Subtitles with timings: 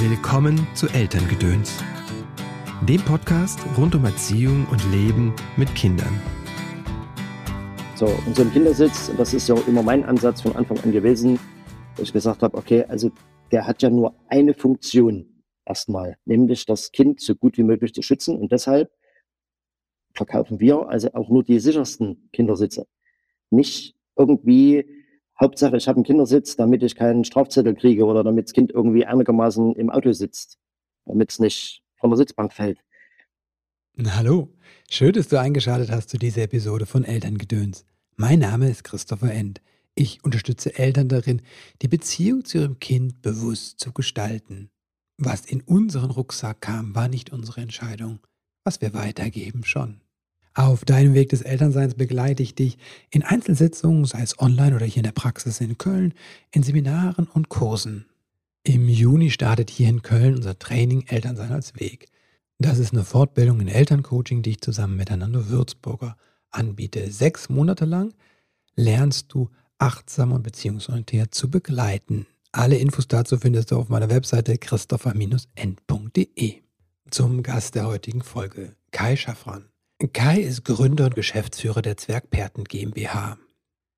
[0.00, 1.82] Willkommen zu Elterngedöns,
[2.82, 6.20] dem Podcast rund um Erziehung und Leben mit Kindern.
[7.96, 11.40] So, und so Kindersitz, das ist ja immer mein Ansatz von Anfang an gewesen,
[11.96, 13.10] wo ich gesagt habe, okay, also
[13.50, 18.02] der hat ja nur eine Funktion erstmal, nämlich das Kind so gut wie möglich zu
[18.02, 18.92] schützen und deshalb
[20.14, 22.86] verkaufen wir also auch nur die sichersten Kindersitze.
[23.50, 24.97] Nicht irgendwie
[25.40, 29.06] Hauptsache, ich habe einen Kindersitz, damit ich keinen Strafzettel kriege oder damit das Kind irgendwie
[29.06, 30.58] einigermaßen im Auto sitzt,
[31.04, 32.80] damit es nicht von der Sitzbank fällt.
[34.04, 34.48] Hallo,
[34.90, 37.84] schön, dass du eingeschaltet hast zu dieser Episode von Elterngedöns.
[38.16, 39.60] Mein Name ist Christopher End.
[39.94, 41.42] Ich unterstütze Eltern darin,
[41.82, 44.70] die Beziehung zu ihrem Kind bewusst zu gestalten.
[45.16, 48.20] Was in unseren Rucksack kam, war nicht unsere Entscheidung.
[48.64, 50.00] Was wir weitergeben, schon.
[50.58, 52.78] Auf deinem Weg des Elternseins begleite ich dich
[53.10, 56.14] in Einzelsitzungen, sei es online oder hier in der Praxis in Köln,
[56.50, 58.06] in Seminaren und Kursen.
[58.64, 62.08] Im Juni startet hier in Köln unser Training Elternsein als Weg.
[62.58, 66.16] Das ist eine Fortbildung in Elterncoaching, die ich zusammen mit Anando Würzburger
[66.50, 67.08] anbiete.
[67.12, 68.12] Sechs Monate lang
[68.74, 72.26] lernst du achtsam und beziehungsorientiert zu begleiten.
[72.50, 76.54] Alle Infos dazu findest du auf meiner Webseite christopher-end.de.
[77.10, 79.66] Zum Gast der heutigen Folge, Kai Schaffran.
[80.06, 83.36] Kai ist Gründer und Geschäftsführer der Zwergperten GmbH.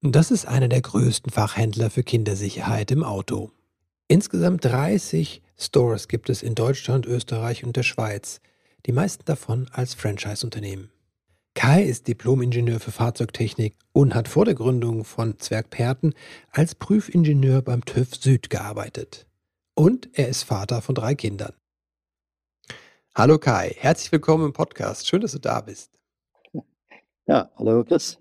[0.00, 3.50] Das ist einer der größten Fachhändler für Kindersicherheit im Auto.
[4.08, 8.40] Insgesamt 30 Stores gibt es in Deutschland, Österreich und der Schweiz,
[8.86, 10.90] die meisten davon als Franchise-Unternehmen.
[11.52, 16.14] Kai ist Diplom-Ingenieur für Fahrzeugtechnik und hat vor der Gründung von Zwergperten
[16.50, 19.26] als Prüfingenieur beim TÜV Süd gearbeitet.
[19.74, 21.52] Und er ist Vater von drei Kindern.
[23.16, 25.08] Hallo Kai, herzlich willkommen im Podcast.
[25.08, 25.90] Schön, dass du da bist.
[27.26, 28.20] Ja, hallo Chris.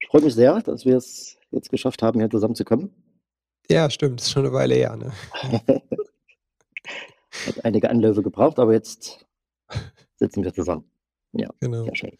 [0.00, 2.90] Ich freue mich sehr, dass wir es jetzt geschafft haben, hier zusammenzukommen.
[3.70, 4.96] Ja, stimmt, ist schon eine Weile her.
[4.96, 5.12] Ne?
[7.46, 9.26] Hat einige Anläufe gebraucht, aber jetzt
[10.16, 10.90] sitzen wir zusammen.
[11.32, 11.84] Ja, genau.
[11.84, 12.16] sehr schön.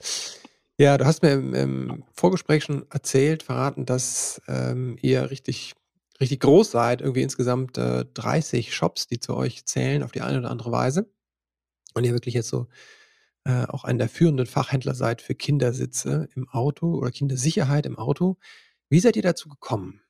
[0.79, 5.75] Ja, du hast mir im, im Vorgespräch schon erzählt, verraten, dass ähm, ihr richtig,
[6.21, 10.41] richtig groß seid, irgendwie insgesamt äh, 30 Shops, die zu euch zählen, auf die eine
[10.41, 11.11] oder andere Weise
[11.99, 12.67] und ihr wirklich jetzt so
[13.45, 18.37] äh, auch einer der führenden Fachhändler seid für Kindersitze im Auto oder Kindersicherheit im Auto.
[18.89, 20.01] Wie seid ihr dazu gekommen?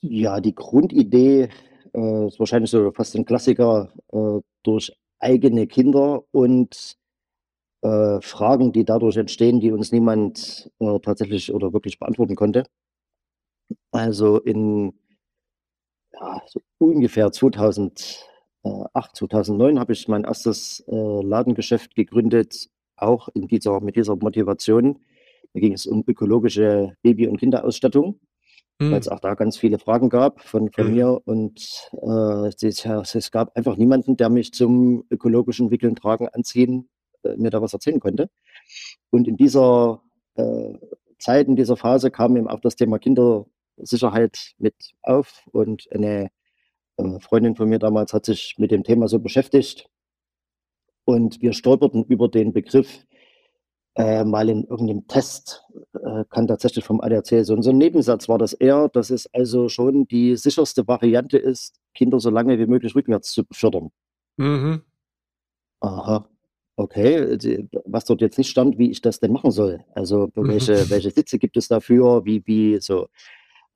[0.00, 1.48] Ja, die Grundidee
[1.94, 6.96] äh, ist wahrscheinlich so fast ein Klassiker äh, durch eigene Kinder und
[7.82, 12.64] äh, Fragen, die dadurch entstehen, die uns niemand äh, tatsächlich oder wirklich beantworten konnte.
[13.90, 14.92] Also in
[16.12, 18.24] ja, so ungefähr 2000
[18.66, 25.00] 2008, 2009 habe ich mein erstes äh, Ladengeschäft gegründet, auch in dieser, mit dieser Motivation.
[25.52, 28.20] Da ging es um ökologische Baby- und Kinderausstattung,
[28.78, 28.90] mhm.
[28.90, 30.94] weil es auch da ganz viele Fragen gab von, von mhm.
[30.94, 31.20] mir.
[31.24, 32.84] Und äh, es,
[33.14, 36.88] es, gab einfach niemanden, der mich zum ökologischen Wickeln, Tragen, Anziehen
[37.22, 38.30] äh, mir da was erzählen konnte.
[39.10, 40.02] Und in dieser
[40.34, 40.74] äh,
[41.18, 46.30] Zeit, in dieser Phase kam eben auch das Thema Kindersicherheit mit auf und eine
[46.96, 49.88] eine Freundin von mir damals hat sich mit dem Thema so beschäftigt
[51.04, 53.06] und wir stolperten über den Begriff
[53.96, 55.64] äh, mal in irgendeinem Test,
[55.94, 59.68] äh, kann tatsächlich vom ADAC so, so ein Nebensatz war das eher, dass es also
[59.68, 63.90] schon die sicherste Variante ist, Kinder so lange wie möglich rückwärts zu befördern.
[64.36, 64.82] Mhm.
[65.80, 66.28] Aha,
[66.76, 67.38] okay,
[67.86, 69.82] was dort jetzt nicht stand, wie ich das denn machen soll.
[69.94, 73.08] Also welche, welche Sitze gibt es dafür, wie, wie so.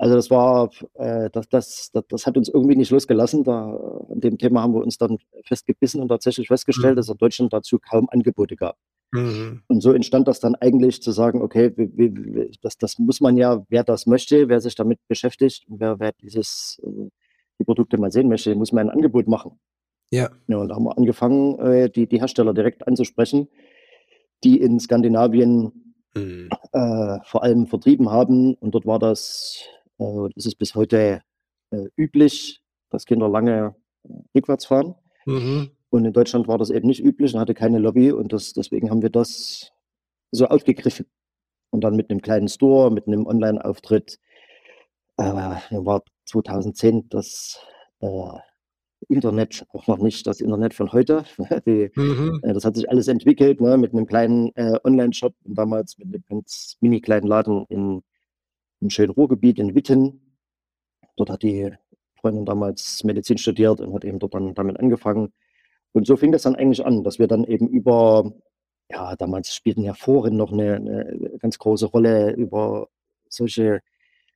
[0.00, 3.44] Also das war, äh, das, das, das, das, hat uns irgendwie nicht losgelassen.
[3.44, 3.76] Da,
[4.08, 6.96] an dem Thema haben wir uns dann festgebissen und tatsächlich festgestellt, mhm.
[6.96, 8.78] dass es in Deutschland dazu kaum Angebote gab.
[9.12, 9.60] Mhm.
[9.68, 13.36] Und so entstand das dann eigentlich zu sagen, okay, wie, wie, das, das muss man
[13.36, 17.10] ja, wer das möchte, wer sich damit beschäftigt, wer, wer dieses, äh,
[17.58, 19.60] die Produkte mal sehen möchte, muss man ein Angebot machen.
[20.10, 20.30] Ja.
[20.46, 23.48] ja und da haben wir angefangen, äh, die, die Hersteller direkt anzusprechen,
[24.44, 26.48] die in Skandinavien mhm.
[26.72, 28.54] äh, vor allem vertrieben haben.
[28.54, 29.68] Und dort war das
[30.00, 31.20] und es ist bis heute
[31.70, 34.94] äh, üblich, dass Kinder lange äh, rückwärts fahren.
[35.26, 35.72] Mhm.
[35.90, 38.10] Und in Deutschland war das eben nicht üblich und hatte keine Lobby.
[38.10, 39.72] Und das, deswegen haben wir das
[40.30, 41.04] so aufgegriffen.
[41.68, 44.18] Und dann mit einem kleinen Store, mit einem Online-Auftritt,
[45.18, 47.60] äh, war 2010 das
[48.00, 48.38] äh,
[49.08, 51.24] Internet auch noch nicht das Internet von heute.
[51.66, 52.40] Die, mhm.
[52.42, 56.06] äh, das hat sich alles entwickelt ne, mit einem kleinen äh, Online-Shop und damals mit
[56.06, 58.02] einem ganz mini kleinen Laden in
[58.80, 60.36] im schönen Ruhrgebiet in Witten.
[61.16, 61.72] Dort hat die
[62.20, 65.32] Freundin damals Medizin studiert und hat eben dort dann damit angefangen.
[65.92, 68.32] Und so fing das dann eigentlich an, dass wir dann eben über,
[68.90, 72.88] ja, damals spielten ja Foren noch eine, eine ganz große Rolle, über
[73.28, 73.80] solche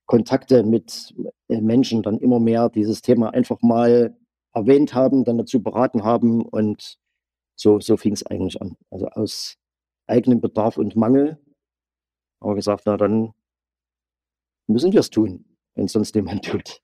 [0.05, 1.13] Kontakte mit
[1.47, 4.15] äh, Menschen dann immer mehr dieses Thema einfach mal
[4.53, 6.97] erwähnt haben, dann dazu beraten haben und
[7.55, 8.77] so, so fing es eigentlich an.
[8.89, 9.57] Also aus
[10.07, 11.39] eigenem Bedarf und Mangel
[12.41, 13.33] haben wir gesagt, na dann
[14.67, 15.45] müssen wir es tun,
[15.75, 16.81] wenn sonst niemand tut.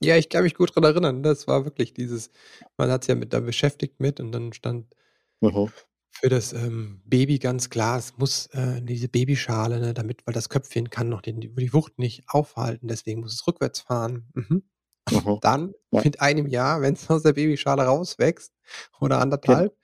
[0.00, 1.22] Ja, ich kann mich gut daran erinnern.
[1.22, 2.30] Das war wirklich dieses,
[2.76, 4.94] man hat sich ja mit da beschäftigt mit und dann stand
[5.40, 5.70] mhm.
[6.10, 10.50] für das ähm, Baby ganz klar, es muss äh, diese Babyschale, ne, damit, weil das
[10.50, 14.28] Köpfchen kann noch den, die Wucht nicht aufhalten, deswegen muss es rückwärts fahren.
[14.34, 14.62] Mhm.
[15.10, 15.38] Mhm.
[15.40, 16.02] Dann ja.
[16.02, 18.52] mit einem Jahr, wenn es aus der Babyschale rauswächst
[19.00, 19.78] oder anderthalb, ja.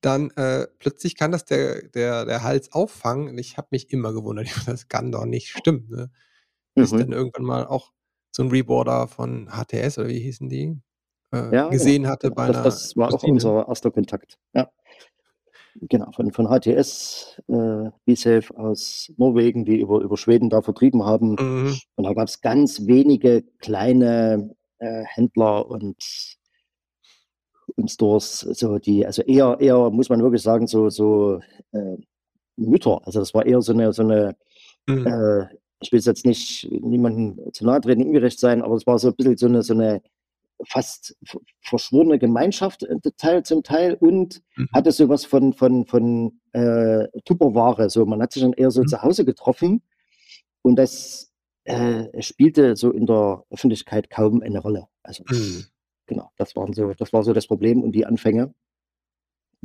[0.00, 3.28] dann äh, plötzlich kann das der, der, der Hals auffangen.
[3.28, 5.88] Und ich habe mich immer gewundert, das kann doch nicht stimmen.
[5.90, 6.10] Ne?
[6.74, 6.98] Mhm.
[6.98, 7.92] dann irgendwann mal auch
[8.30, 10.80] so ein Reboarder von HTS oder wie hießen die,
[11.32, 12.64] äh, ja, gesehen hatte bei das, einer.
[12.64, 13.30] Das war Christine.
[13.30, 14.38] auch unser erster Kontakt.
[14.54, 14.70] Ja.
[15.82, 21.36] Genau, von, von HTS, äh, B-Safe aus Norwegen, die über, über Schweden da vertrieben haben.
[21.38, 21.76] Mhm.
[21.94, 26.36] Und da gab es ganz wenige kleine äh, Händler und,
[27.76, 31.40] und Stores, so die, also eher, eher, muss man wirklich sagen, so, so
[31.72, 31.96] äh,
[32.56, 33.00] Mütter.
[33.04, 34.36] Also das war eher so eine, so eine
[34.88, 35.06] mhm.
[35.80, 39.14] Ich will jetzt nicht niemandem zu nahe treten, ungerecht sein, aber es war so ein
[39.16, 40.02] bisschen so eine, so eine
[40.66, 41.16] fast
[41.62, 44.68] verschworene Gemeinschaft äh, Teil zum Teil und mhm.
[44.74, 47.88] hatte sowas von, von, von äh, Tupperware.
[47.88, 48.88] So, man hat sich dann eher so mhm.
[48.88, 49.82] zu Hause getroffen
[50.62, 51.32] und das
[51.64, 54.88] äh, spielte so in der Öffentlichkeit kaum eine Rolle.
[55.02, 55.64] Also mhm.
[56.06, 58.54] genau, das waren so, das war so das Problem und die Anfänge.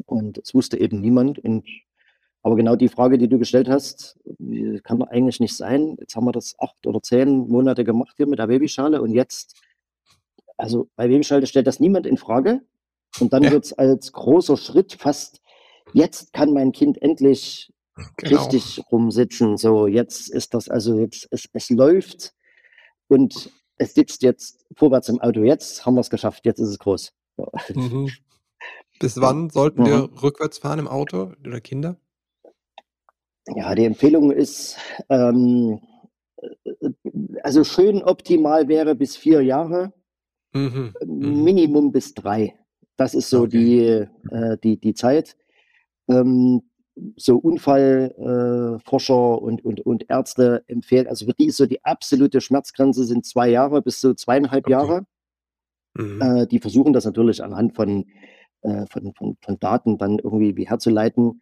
[0.06, 1.40] Und es wusste eben niemand.
[1.40, 1.66] Und
[2.45, 4.19] aber genau die Frage, die du gestellt hast,
[4.83, 5.97] kann doch eigentlich nicht sein.
[6.00, 9.59] Jetzt haben wir das acht oder zehn Monate gemacht hier mit der Babyschale und jetzt,
[10.56, 12.62] also bei Babyschale stellt das niemand in Frage.
[13.19, 13.51] Und dann ja.
[13.51, 15.42] wird es als großer Schritt fast,
[15.94, 17.74] jetzt kann mein Kind endlich
[18.18, 18.44] genau.
[18.44, 19.57] richtig rumsitzen.
[19.57, 22.36] So, jetzt ist das, also jetzt, es, es läuft
[23.07, 25.42] und es sitzt jetzt vorwärts im Auto.
[25.42, 27.12] Jetzt haben wir es geschafft, jetzt ist es groß.
[27.74, 28.12] Mhm.
[29.00, 29.88] Bis wann sollten mhm.
[29.88, 31.97] wir rückwärts fahren im Auto oder Kinder?
[33.53, 34.77] Ja, die Empfehlung ist,
[35.09, 35.80] ähm,
[37.44, 39.94] also schön optimal wäre bis vier Jahre,
[40.53, 40.94] mhm.
[41.06, 41.44] mhm.
[41.44, 42.56] Minimum bis drei.
[42.97, 44.07] Das ist so okay.
[44.30, 45.36] die, äh, die, die Zeit.
[46.09, 46.63] Ähm,
[47.18, 52.39] so Unfallforscher äh, und, und, und Ärzte empfehlen, also für die ist so die absolute
[52.39, 54.71] Schmerzgrenze sind zwei Jahre bis so zweieinhalb okay.
[54.71, 55.06] Jahre.
[55.94, 56.21] Mhm.
[56.21, 58.06] Äh, die versuchen das natürlich anhand von,
[58.62, 61.42] äh, von, von, von Daten dann irgendwie wie herzuleiten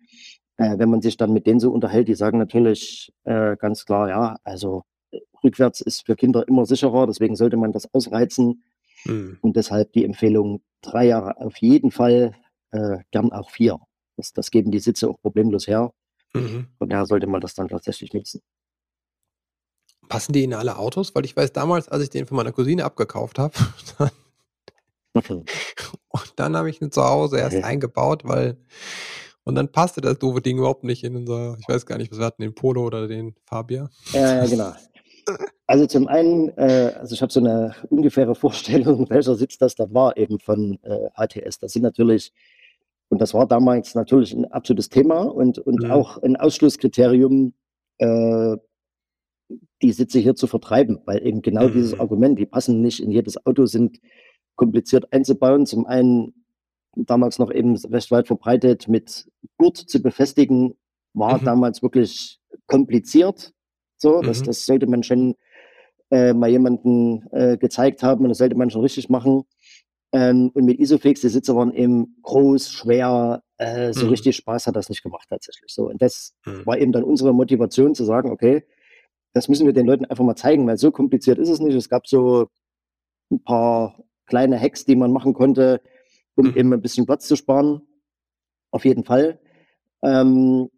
[0.64, 4.10] äh, wenn man sich dann mit denen so unterhält, die sagen natürlich äh, ganz klar,
[4.10, 8.64] ja, also äh, rückwärts ist für Kinder immer sicherer, deswegen sollte man das ausreizen.
[9.06, 9.38] Mhm.
[9.42, 12.34] Und deshalb die Empfehlung, drei Jahre auf jeden Fall,
[12.72, 13.80] äh, gern auch vier.
[14.16, 15.92] Das, das geben die Sitze auch problemlos her.
[16.34, 16.68] Mhm.
[16.78, 18.42] Von daher sollte man das dann tatsächlich nutzen.
[20.08, 21.14] Passen die in alle Autos?
[21.16, 23.54] Weil ich weiß damals, als ich den von meiner Cousine abgekauft habe,
[25.14, 27.64] und dann habe ich ihn zu Hause erst okay.
[27.64, 28.58] eingebaut, weil
[29.44, 32.20] und dann passte das doofe Ding überhaupt nicht in unser, ich weiß gar nicht, was
[32.20, 33.90] wir hatten, den Polo oder den Fabia.
[34.14, 34.74] Ja, genau.
[35.68, 39.94] Also zum einen, äh, also ich habe so eine ungefähre Vorstellung, welcher Sitz das da
[39.94, 41.60] war, eben von äh, HTS.
[41.60, 42.34] Das sind natürlich,
[43.10, 45.92] und das war damals natürlich ein absolutes Thema und, und mhm.
[45.92, 47.54] auch ein Ausschlusskriterium,
[47.98, 48.58] äh,
[49.82, 51.74] die Sitze hier zu vertreiben, weil eben genau mhm.
[51.74, 54.00] dieses Argument, die passen nicht in jedes Auto, sind
[54.56, 55.66] kompliziert einzubauen.
[55.66, 56.43] Zum einen
[56.96, 60.76] damals noch eben recht weit verbreitet, mit Gurt zu befestigen,
[61.14, 61.46] war mhm.
[61.46, 63.54] damals wirklich kompliziert.
[63.98, 64.26] So, mhm.
[64.26, 65.36] das, das sollte man schon
[66.12, 69.44] äh, mal jemanden äh, gezeigt haben und das sollte man schon richtig machen.
[70.12, 74.12] Ähm, und mit Isofix, die Sitze waren eben groß, schwer, äh, so mhm.
[74.12, 75.74] richtig Spaß hat das nicht gemacht tatsächlich.
[75.74, 76.66] So, und das mhm.
[76.66, 78.64] war eben dann unsere Motivation zu sagen, okay,
[79.34, 81.74] das müssen wir den Leuten einfach mal zeigen, weil so kompliziert ist es nicht.
[81.74, 82.48] Es gab so
[83.32, 85.82] ein paar kleine Hacks, die man machen konnte,
[86.36, 86.58] um mhm.
[86.58, 87.82] eben ein bisschen Platz zu sparen.
[88.72, 89.40] Auf jeden Fall.
[90.02, 90.70] Ähm,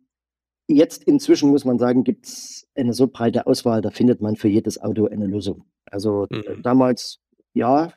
[0.68, 4.50] jetzt inzwischen muss man sagen, gibt es eine so breite Auswahl, da findet man für
[4.50, 5.66] jedes Auto eine Lösung.
[5.86, 6.62] Also äh, mhm.
[6.62, 7.20] damals,
[7.54, 7.94] ja,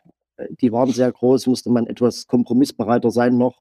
[0.61, 3.61] die waren sehr groß, musste man etwas kompromissbereiter sein noch.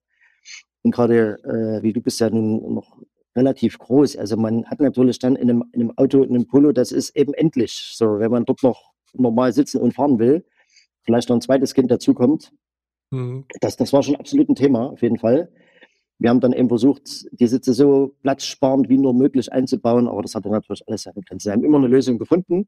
[0.83, 2.97] Und gerade, äh, wie du bist ja nun noch
[3.35, 4.15] relativ groß.
[4.17, 7.15] Also man hat natürlich dann in einem, in einem Auto, in einem Polo, das ist
[7.15, 7.93] eben endlich.
[7.95, 10.45] So, wenn man dort noch normal sitzen und fahren will,
[11.03, 12.51] vielleicht noch ein zweites Kind dazukommt,
[13.11, 13.45] Mhm.
[13.61, 15.49] Das, das war schon absolut ein Thema, auf jeden Fall.
[16.19, 20.33] Wir haben dann eben versucht, die Sitze so platzsparend wie nur möglich einzubauen, aber das
[20.33, 21.49] hatte natürlich alles seine Grenzen.
[21.49, 22.67] Wir haben immer eine Lösung gefunden,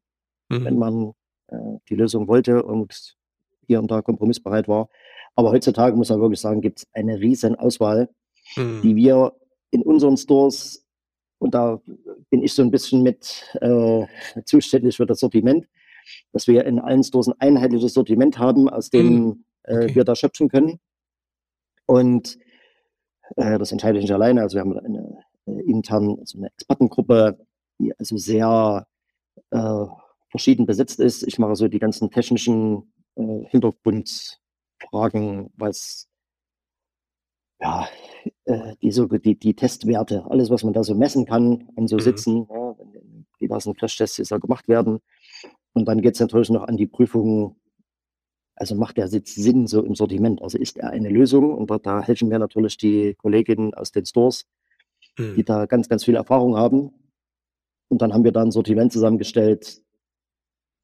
[0.50, 0.66] mhm.
[0.66, 1.14] wenn man
[1.48, 3.18] äh, die Lösung wollte und
[3.66, 4.90] hier und da kompromissbereit war.
[5.36, 8.10] Aber heutzutage muss man wirklich sagen, gibt es eine riesen Auswahl,
[8.56, 8.82] mhm.
[8.84, 9.34] die wir
[9.72, 10.86] in unseren Stores,
[11.40, 11.82] und da
[12.30, 14.06] bin ich so ein bisschen mit äh,
[14.46, 15.68] zuständig für das Sortiment,
[16.34, 19.44] dass wir in allen Stores ein einheitliches Sortiment haben, aus dem mhm.
[19.64, 19.96] Äh, okay.
[19.96, 20.80] wir da schöpfen können.
[21.86, 22.38] Und
[23.36, 24.42] äh, das entscheide ich nicht alleine.
[24.42, 27.38] Also wir haben eine, eine intern also eine Expertengruppe,
[27.80, 28.88] die also sehr
[29.52, 29.86] äh,
[30.30, 31.24] verschieden besetzt ist.
[31.24, 36.08] Ich mache so die ganzen technischen äh, Hintergrundfragen, was
[37.62, 37.88] ja,
[38.46, 41.98] äh, die, so, die, die Testwerte, alles, was man da so messen kann, an so
[41.98, 42.02] mhm.
[42.02, 45.00] Sitzen, ja, wenn diversen Crashtests ja gemacht werden.
[45.74, 47.59] Und dann geht es natürlich noch an die Prüfung,
[48.60, 50.42] also macht der Sitz Sinn so im Sortiment?
[50.42, 51.54] Also ist er eine Lösung?
[51.56, 54.46] Und da, da helfen mir natürlich die Kolleginnen aus den Stores,
[55.18, 55.36] mhm.
[55.36, 56.92] die da ganz, ganz viel Erfahrung haben.
[57.88, 59.82] Und dann haben wir da ein Sortiment zusammengestellt.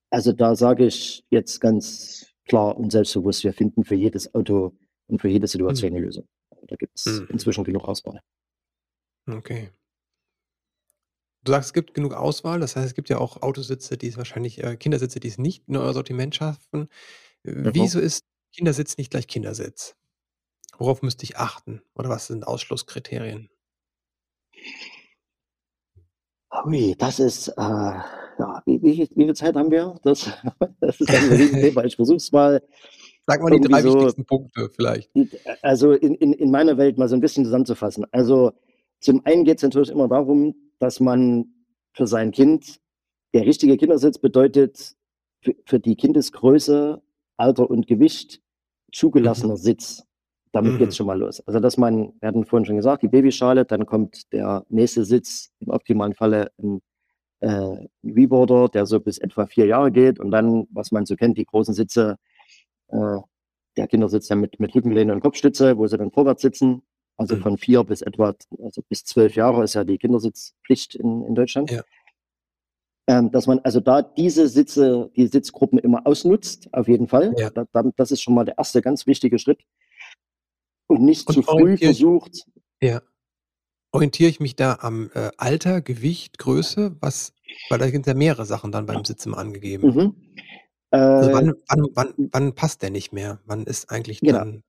[0.09, 4.77] Also da sage ich jetzt ganz klar und selbstbewusst, wir finden für jedes Auto
[5.07, 5.97] und für jede Situation mhm.
[5.97, 6.27] eine Lösung.
[6.67, 7.27] Da gibt es mhm.
[7.29, 8.21] inzwischen genug Auswahl.
[9.27, 9.69] Okay.
[11.43, 14.17] Du sagst, es gibt genug Auswahl, das heißt, es gibt ja auch Autositze, die es
[14.17, 16.87] wahrscheinlich, äh, Kindersitze, die es nicht in euer Sortiment schaffen.
[17.45, 18.23] Wieso ist
[18.53, 19.95] Kindersitz nicht gleich Kindersitz?
[20.77, 21.81] Worauf müsste ich achten?
[21.93, 23.49] Oder was sind Ausschlusskriterien?
[26.65, 29.99] Ui, das ist, äh, ja, wie, wie, wie, viel Zeit haben wir?
[30.03, 30.29] Das,
[30.79, 31.83] das ist ein Riesenthema.
[31.83, 32.61] Ich versuche es mal
[33.27, 35.09] Sag mal die drei so, wichtigsten Punkte vielleicht.
[35.61, 38.05] Also in, in, in meiner Welt mal so ein bisschen zusammenzufassen.
[38.11, 38.53] Also
[38.99, 41.45] zum einen geht es natürlich immer darum, dass man
[41.93, 42.79] für sein Kind,
[43.33, 44.95] der richtige Kindersitz bedeutet
[45.41, 47.01] für, für die Kindesgröße,
[47.37, 48.41] Alter und Gewicht
[48.91, 49.59] zugelassener mhm.
[49.59, 50.03] Sitz.
[50.51, 50.77] Damit mhm.
[50.77, 51.41] geht es schon mal los.
[51.47, 55.51] Also dass man, wir hatten vorhin schon gesagt, die Babyschale, dann kommt der nächste Sitz,
[55.59, 56.81] im optimalen Falle ein
[57.41, 61.37] äh, Reboarder, der so bis etwa vier Jahre geht und dann, was man so kennt,
[61.37, 62.17] die großen Sitze,
[62.87, 63.17] äh,
[63.77, 66.81] der Kinder sitzt ja mit, mit Rückenlehne und Kopfstütze, wo sie dann vorwärts sitzen.
[67.17, 67.41] Also mhm.
[67.41, 71.71] von vier bis etwa, also bis zwölf Jahre ist ja die Kindersitzpflicht in, in Deutschland.
[71.71, 71.81] Ja.
[73.07, 77.35] Ähm, dass man also da diese Sitze, die Sitzgruppen immer ausnutzt, auf jeden Fall.
[77.37, 77.51] Ja.
[77.51, 79.61] Da, das ist schon mal der erste ganz wichtige Schritt.
[80.87, 82.45] Und nicht und zu früh versucht.
[82.81, 83.01] Ja.
[83.91, 87.33] Orientiere ich mich da am äh, Alter, Gewicht, Größe, was,
[87.69, 89.95] weil da sind ja mehrere Sachen dann beim Sitzen angegeben.
[89.95, 90.15] Mhm.
[90.91, 93.39] Also wann, äh, wann, wann, wann passt der nicht mehr?
[93.45, 94.39] Wann ist eigentlich genau.
[94.39, 94.63] dann?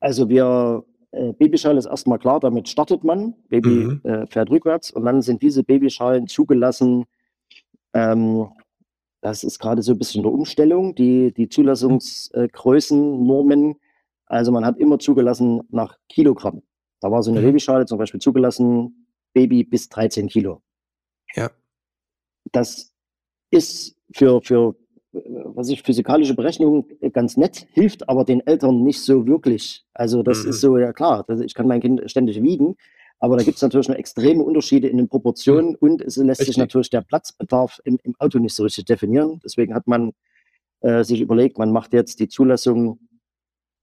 [0.00, 3.34] Also wir, äh, Babyschale ist erstmal klar, damit startet man.
[3.48, 4.00] Baby mhm.
[4.04, 7.04] äh, fährt rückwärts und dann sind diese Babyschalen zugelassen.
[7.94, 8.48] Ähm,
[9.20, 13.76] das ist gerade so ein bisschen eine Umstellung, die, die Zulassungsgrößen, Normen.
[14.26, 16.62] Also man hat immer zugelassen nach Kilogramm.
[17.00, 17.46] Da war so eine mhm.
[17.46, 20.62] Babyschale zum Beispiel zugelassen, Baby bis 13 Kilo.
[21.34, 21.50] Ja.
[22.52, 22.92] Das
[23.50, 24.74] ist für, für
[25.12, 29.84] was ich physikalische Berechnung ganz nett, hilft aber den Eltern nicht so wirklich.
[29.92, 30.50] Also das mhm.
[30.50, 32.76] ist so, ja klar, ich kann mein Kind ständig wiegen,
[33.20, 35.76] aber da gibt es natürlich noch extreme Unterschiede in den Proportionen mhm.
[35.80, 36.46] und es lässt richtig.
[36.46, 39.40] sich natürlich der Platzbedarf im, im, Auto nicht so richtig definieren.
[39.44, 40.12] Deswegen hat man
[40.80, 42.98] äh, sich überlegt, man macht jetzt die Zulassung,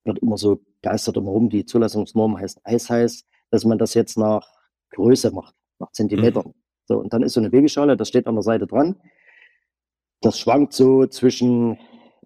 [0.03, 4.45] wird immer so geistert immer rum, die Zulassungsnorm heißt Eis dass man das jetzt nach
[4.91, 6.47] Größe macht, nach Zentimetern.
[6.47, 6.53] Mhm.
[6.85, 8.97] So, und dann ist so eine Wegeschale, das steht an der Seite dran
[10.21, 11.77] das schwankt so zwischen,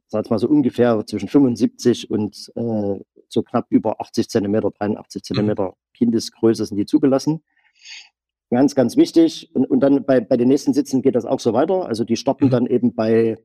[0.08, 3.00] sag mal so ungefähr zwischen 75 und äh,
[3.32, 5.76] so knapp über 80 Zentimeter, 83 Zentimeter.
[5.94, 7.44] Kindesgröße sind die zugelassen.
[8.50, 9.50] Ganz, ganz wichtig.
[9.54, 11.86] Und, und dann bei, bei den nächsten Sitzen geht das auch so weiter.
[11.86, 12.50] Also die starten mhm.
[12.50, 13.38] dann eben bei,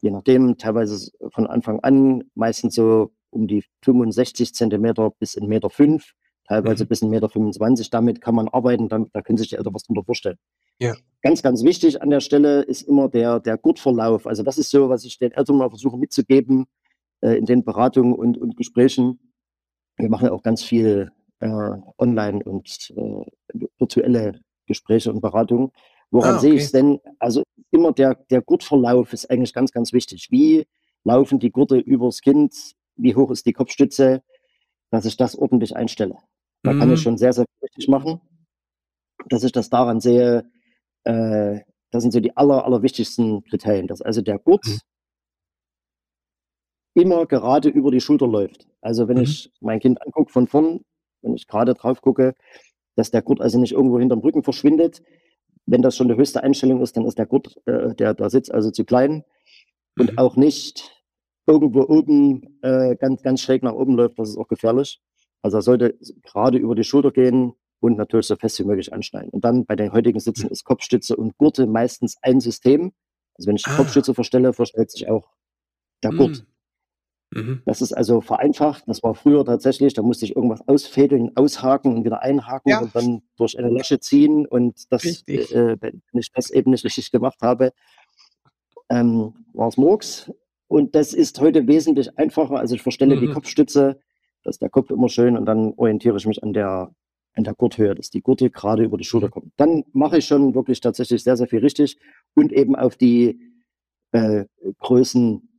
[0.00, 5.68] je nachdem, teilweise von Anfang an, meistens so um die 65 Zentimeter bis 1,5 Meter,
[5.68, 6.12] fünf,
[6.46, 6.88] teilweise mhm.
[6.88, 7.28] bis 1,25 Meter.
[7.28, 7.90] 25.
[7.90, 10.38] Damit kann man arbeiten, damit, da können sich die Eltern was drunter vorstellen.
[10.78, 10.94] Ja.
[11.22, 14.26] Ganz, ganz wichtig an der Stelle ist immer der, der Gurtverlauf.
[14.26, 16.66] Also das ist so, was ich den Eltern mal versuche mitzugeben
[17.20, 19.18] äh, in den Beratungen und, und Gesprächen.
[19.96, 23.24] Wir machen ja auch ganz viel äh, online und äh,
[23.78, 25.70] virtuelle Gespräche und Beratungen.
[26.10, 26.40] Woran ah, okay.
[26.40, 27.00] sehe ich es denn?
[27.18, 30.28] Also immer der, der Gurtverlauf ist eigentlich ganz, ganz wichtig.
[30.30, 30.66] Wie
[31.04, 32.54] laufen die Gurte übers Kind?
[32.96, 34.22] Wie hoch ist die Kopfstütze?
[34.90, 36.16] Dass ich das ordentlich einstelle.
[36.62, 36.80] Da mhm.
[36.80, 37.02] kann ich mhm.
[37.02, 38.20] schon sehr, sehr richtig machen.
[39.28, 40.48] Dass ich das daran sehe,
[41.04, 44.78] äh, das sind so die aller, allerwichtigsten Kriterien, dass also der Gurt mhm.
[46.96, 48.66] Immer gerade über die Schulter läuft.
[48.80, 49.24] Also wenn mhm.
[49.24, 50.80] ich mein Kind angucke von vorn,
[51.22, 52.34] wenn ich gerade drauf gucke,
[52.96, 55.02] dass der Gurt also nicht irgendwo hinterm Rücken verschwindet.
[55.66, 58.50] Wenn das schon die höchste Einstellung ist, dann ist der Gurt, äh, der, der Sitz
[58.50, 59.24] also zu klein
[59.98, 60.18] und mhm.
[60.18, 61.04] auch nicht
[61.46, 65.00] irgendwo oben äh, ganz, ganz schräg nach oben läuft, das ist auch gefährlich.
[65.42, 69.30] Also er sollte gerade über die Schulter gehen, und natürlich so fest wie möglich anschneiden.
[69.30, 72.92] Und dann bei den heutigen Sitzen ist Kopfstütze und Gurte meistens ein System.
[73.34, 73.76] Also wenn ich die ah.
[73.76, 75.28] Kopfstütze verstelle, verstellt sich auch
[76.02, 76.40] der Gurt.
[76.40, 76.46] Mhm.
[77.64, 78.84] Das ist also vereinfacht.
[78.86, 82.80] Das war früher tatsächlich, da musste ich irgendwas ausfädeln, aushaken und wieder einhaken ja.
[82.80, 84.46] und dann durch eine Lasche ziehen.
[84.46, 87.72] Und das, äh, wenn ich das eben nicht richtig gemacht habe,
[88.88, 90.30] ähm, war es Murks.
[90.68, 92.58] Und das ist heute wesentlich einfacher.
[92.58, 93.20] Also ich verstelle mhm.
[93.20, 94.00] die Kopfstütze,
[94.42, 96.94] dass der Kopf immer schön und dann orientiere ich mich an der,
[97.34, 99.32] an der Gurthöhe, dass die Gurte gerade über die Schulter mhm.
[99.32, 99.52] kommt.
[99.56, 101.98] Dann mache ich schon wirklich tatsächlich sehr, sehr viel richtig
[102.34, 103.40] und eben auf die
[104.12, 104.44] äh,
[104.78, 105.55] Größen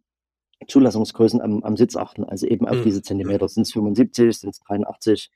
[0.67, 2.83] Zulassungsgrößen am, am Sitz achten, also eben auf mhm.
[2.83, 3.47] diese Zentimeter.
[3.47, 5.31] Sind es 75, sind es 83?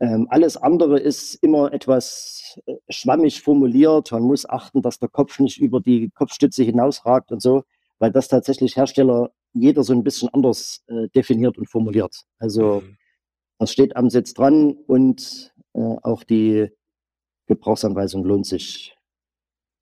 [0.00, 4.10] Ähm, alles andere ist immer etwas äh, schwammig formuliert.
[4.12, 7.64] Man muss achten, dass der Kopf nicht über die Kopfstütze hinausragt und so,
[7.98, 12.24] weil das tatsächlich Hersteller jeder so ein bisschen anders äh, definiert und formuliert.
[12.38, 12.96] Also mhm.
[13.58, 16.70] das steht am Sitz dran und äh, auch die
[17.46, 18.96] Gebrauchsanweisung lohnt sich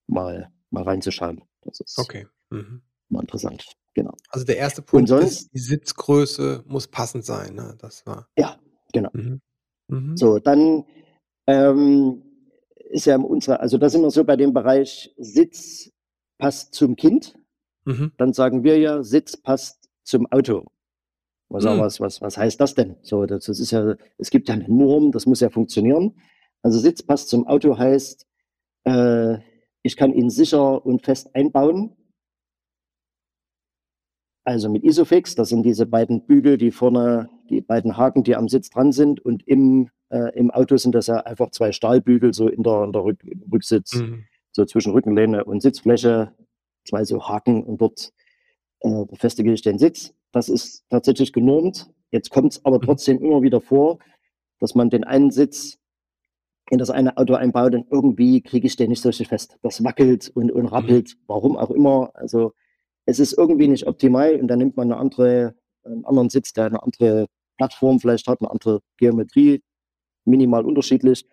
[0.06, 1.42] mal, mal reinzuschauen.
[1.62, 2.26] Das ist okay.
[2.50, 2.82] Mhm.
[3.08, 3.64] mal interessant.
[3.94, 4.14] Genau.
[4.28, 7.54] Also der erste Punkt sonst, ist, die Sitzgröße muss passend sein.
[7.54, 7.76] Ne?
[7.78, 8.28] Das war.
[8.36, 8.58] Ja,
[8.92, 9.10] genau.
[9.12, 9.40] Mhm.
[9.88, 10.16] Mhm.
[10.16, 10.84] So, dann
[11.46, 12.22] ähm,
[12.90, 15.90] ist ja unsere, also da sind wir so bei dem Bereich Sitz
[16.38, 17.38] passt zum Kind.
[17.84, 18.12] Mhm.
[18.16, 20.66] Dann sagen wir ja, Sitz passt zum Auto.
[21.48, 21.78] Was, mhm.
[21.78, 22.96] was, was, was heißt das denn?
[23.02, 26.16] So, das, das ist ja, es gibt ja eine Norm, das muss ja funktionieren.
[26.62, 28.26] Also Sitz passt zum Auto heißt,
[28.84, 29.38] äh,
[29.82, 31.96] ich kann ihn sicher und fest einbauen
[34.44, 38.48] also mit Isofix, das sind diese beiden Bügel, die vorne, die beiden Haken, die am
[38.48, 39.20] Sitz dran sind.
[39.20, 42.92] Und im, äh, im Auto sind das ja einfach zwei Stahlbügel, so in der, in
[42.92, 44.24] der Rück, Rücksitz, mhm.
[44.50, 46.32] so zwischen Rückenlehne und Sitzfläche,
[46.84, 48.12] zwei so Haken und dort
[48.80, 50.14] äh, befestige ich den Sitz.
[50.32, 51.90] Das ist tatsächlich genormt.
[52.10, 52.82] Jetzt kommt es aber mhm.
[52.82, 53.26] trotzdem mhm.
[53.26, 53.98] immer wieder vor,
[54.58, 55.78] dass man den einen Sitz
[56.70, 59.58] in das eine Auto einbaut und irgendwie kriege ich den nicht so richtig fest.
[59.62, 61.22] Das wackelt und, und rappelt, mhm.
[61.26, 62.10] warum auch immer.
[62.14, 62.54] Also
[63.06, 65.54] es ist irgendwie nicht optimal und dann nimmt man eine andere,
[65.84, 69.62] einen anderen Sitz, der eine andere Plattform vielleicht hat, eine andere Geometrie,
[70.24, 71.26] minimal unterschiedlich.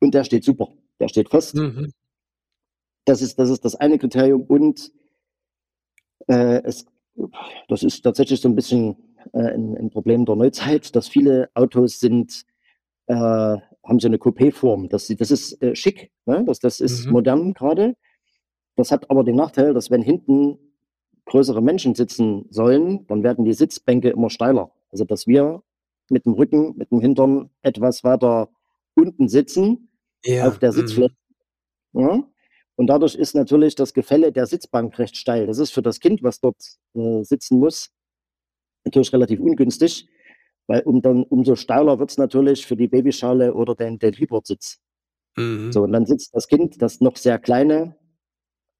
[0.00, 0.68] Und der steht super,
[1.00, 1.54] der steht fest.
[1.54, 1.92] Mhm.
[3.04, 4.92] Das, ist, das ist das eine Kriterium und
[6.28, 6.86] äh, es,
[7.68, 8.96] das ist tatsächlich so ein bisschen
[9.32, 12.44] äh, ein, ein, Problem der Neuzeit, dass viele Autos sind,
[13.06, 14.88] äh, haben so eine Coupé-Form.
[14.88, 16.44] Das, das ist äh, schick, ne?
[16.44, 17.12] das, das ist mhm.
[17.12, 17.96] modern gerade.
[18.78, 20.56] Das hat aber den Nachteil, dass wenn hinten
[21.24, 24.70] größere Menschen sitzen sollen, dann werden die Sitzbänke immer steiler.
[24.92, 25.64] Also dass wir
[26.08, 28.50] mit dem Rücken, mit dem Hintern etwas weiter
[28.94, 29.90] unten sitzen
[30.24, 30.46] ja.
[30.46, 31.16] auf der Sitzfläche.
[31.92, 32.00] Mhm.
[32.00, 32.22] Ja?
[32.76, 35.48] Und dadurch ist natürlich das Gefälle der Sitzbank recht steil.
[35.48, 36.62] Das ist für das Kind, was dort
[36.94, 37.90] äh, sitzen muss,
[38.84, 40.08] natürlich relativ ungünstig,
[40.68, 44.78] weil um dann, umso steiler wird es natürlich für die Babyschale oder den, den Hypersitz.
[45.36, 45.72] Mhm.
[45.72, 47.96] So, und dann sitzt das Kind, das noch sehr kleine,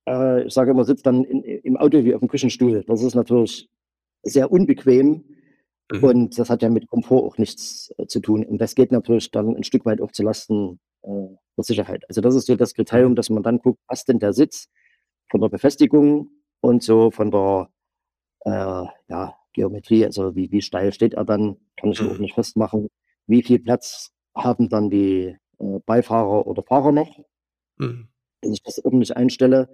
[0.08, 2.84] äh, ich sage immer, sitzt dann in, im Auto wie auf dem Küchenstuhl.
[2.86, 3.68] Das ist natürlich
[4.22, 5.24] sehr unbequem
[5.92, 6.04] mhm.
[6.04, 8.44] und das hat ja mit Komfort auch nichts äh, zu tun.
[8.44, 12.04] Und das geht natürlich dann ein Stück weit auch zu Lasten äh, der Sicherheit.
[12.08, 14.68] Also das ist so das Kriterium, dass man dann guckt, was denn der Sitz
[15.30, 17.68] von der Befestigung und so von der
[18.44, 22.10] äh, ja, Geometrie, also wie, wie steil steht er dann, kann ich mhm.
[22.10, 22.88] auch nicht festmachen.
[23.26, 27.18] Wie viel Platz haben dann die äh, Beifahrer oder Fahrer noch,
[27.76, 28.08] mhm.
[28.40, 29.68] wenn ich das ordentlich einstelle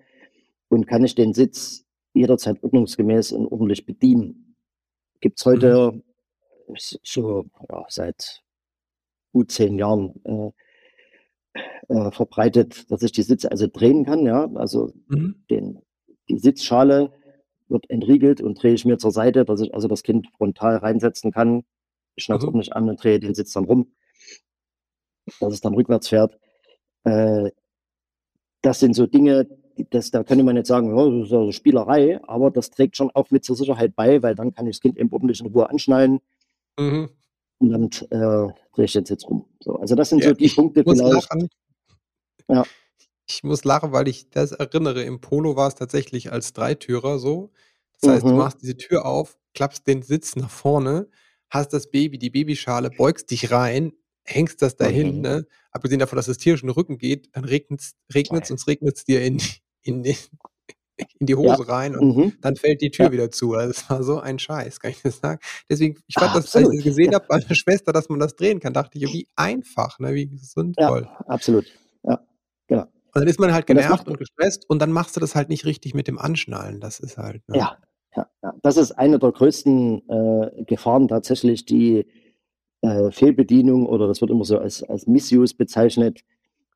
[0.75, 1.85] und kann ich den Sitz
[2.15, 4.57] jederzeit ordnungsgemäß und ordentlich bedienen.
[5.21, 6.75] Gibt es heute mhm.
[6.77, 8.43] so ja, seit
[9.33, 10.51] gut zehn Jahren äh,
[11.89, 14.27] äh, verbreitet, dass ich die Sitze also drehen kann.
[14.27, 15.45] Ja, also mhm.
[15.49, 15.83] den,
[16.29, 17.13] die Sitzschale
[17.69, 21.33] wird entriegelt und drehe ich mir zur Seite, dass ich also das Kind frontal reinsetzen
[21.33, 21.65] kann.
[22.17, 22.49] Ich schnappe es mhm.
[22.49, 23.95] ordentlich an und drehe den Sitz dann rum,
[25.39, 26.39] dass es dann rückwärts fährt.
[27.05, 27.51] Äh,
[28.61, 29.47] das sind so Dinge,
[29.91, 33.11] das, da könnte man jetzt sagen, ja, das ist ja Spielerei, aber das trägt schon
[33.11, 35.69] auch mit zur Sicherheit bei, weil dann kann ich das Kind eben ordentlich in Ruhe
[35.69, 36.21] anschnallen.
[36.79, 37.11] Mhm.
[37.59, 39.47] Und dann äh, drehe ich den Sitz rum.
[39.61, 41.31] So, also das sind ja, so die Punkte vielleicht.
[41.31, 41.49] Lachen.
[42.49, 42.65] Ja.
[43.27, 45.03] Ich muss lachen, weil ich das erinnere.
[45.03, 47.51] Im Polo war es tatsächlich als Dreitürer so.
[48.01, 48.31] Das heißt, mhm.
[48.31, 51.09] du machst diese Tür auf, klappst den Sitz nach vorne,
[51.49, 53.93] hast das Baby, die Babyschale, beugst dich rein,
[54.25, 55.23] hängst das dahin, mhm.
[55.23, 55.47] ne?
[55.71, 59.07] abgesehen davon, dass es tierisch in den Rücken geht, dann regnet es und es regnet
[59.09, 59.41] dir in,
[59.85, 60.05] in,
[61.18, 61.75] in die Hose ja.
[61.75, 62.33] rein und mhm.
[62.40, 63.12] dann fällt die Tür ja.
[63.12, 63.55] wieder zu.
[63.55, 65.40] Also es war so ein Scheiß, kann ich das sagen.
[65.68, 68.18] Deswegen, ich fand ah, das, als ich das gesehen habe bei meiner Schwester, dass man
[68.18, 70.14] das drehen kann, dachte ich, wie einfach, ne?
[70.14, 71.03] wie sinnvoll.
[71.03, 71.66] Ja, absolut.
[72.03, 72.20] Ja,
[72.66, 72.83] genau.
[72.83, 75.64] Und dann ist man halt genervt und gestresst und dann machst du das halt nicht
[75.64, 76.81] richtig mit dem Anschnallen.
[76.81, 77.49] Das ist halt.
[77.49, 77.59] Ne?
[77.59, 77.79] Ja,
[78.16, 82.07] ja, ja, das ist eine der größten äh, Gefahren tatsächlich, die
[82.83, 86.20] äh, Fehlbedienung oder das wird immer so als, als Misuse bezeichnet.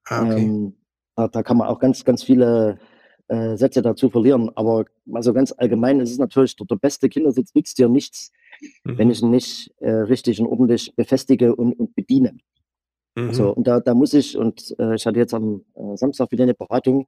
[0.04, 0.42] Ah, okay.
[0.42, 0.76] Ähm,
[1.16, 2.78] da, da, kann man auch ganz, ganz viele
[3.28, 4.50] äh, Sätze dazu verlieren.
[4.54, 8.32] Aber also ganz allgemein ist es natürlich der, der beste Kindersitz nützt dir nichts,
[8.84, 8.98] mhm.
[8.98, 12.36] wenn ich ihn nicht äh, richtig und ordentlich befestige und, und bediene.
[13.16, 13.32] Mhm.
[13.32, 16.44] So, und da, da muss ich, und äh, ich hatte jetzt am äh, Samstag wieder
[16.44, 17.06] eine Beratung,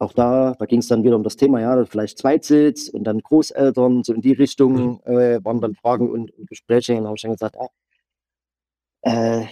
[0.00, 3.18] auch da, da ging es dann wieder um das Thema, ja, vielleicht Zweitsitz und dann
[3.18, 5.12] Großeltern, so in die Richtung mhm.
[5.12, 6.94] äh, waren dann Fragen und, und Gespräche.
[6.94, 7.66] Und da habe ich dann gesagt, ja,
[9.02, 9.44] äh,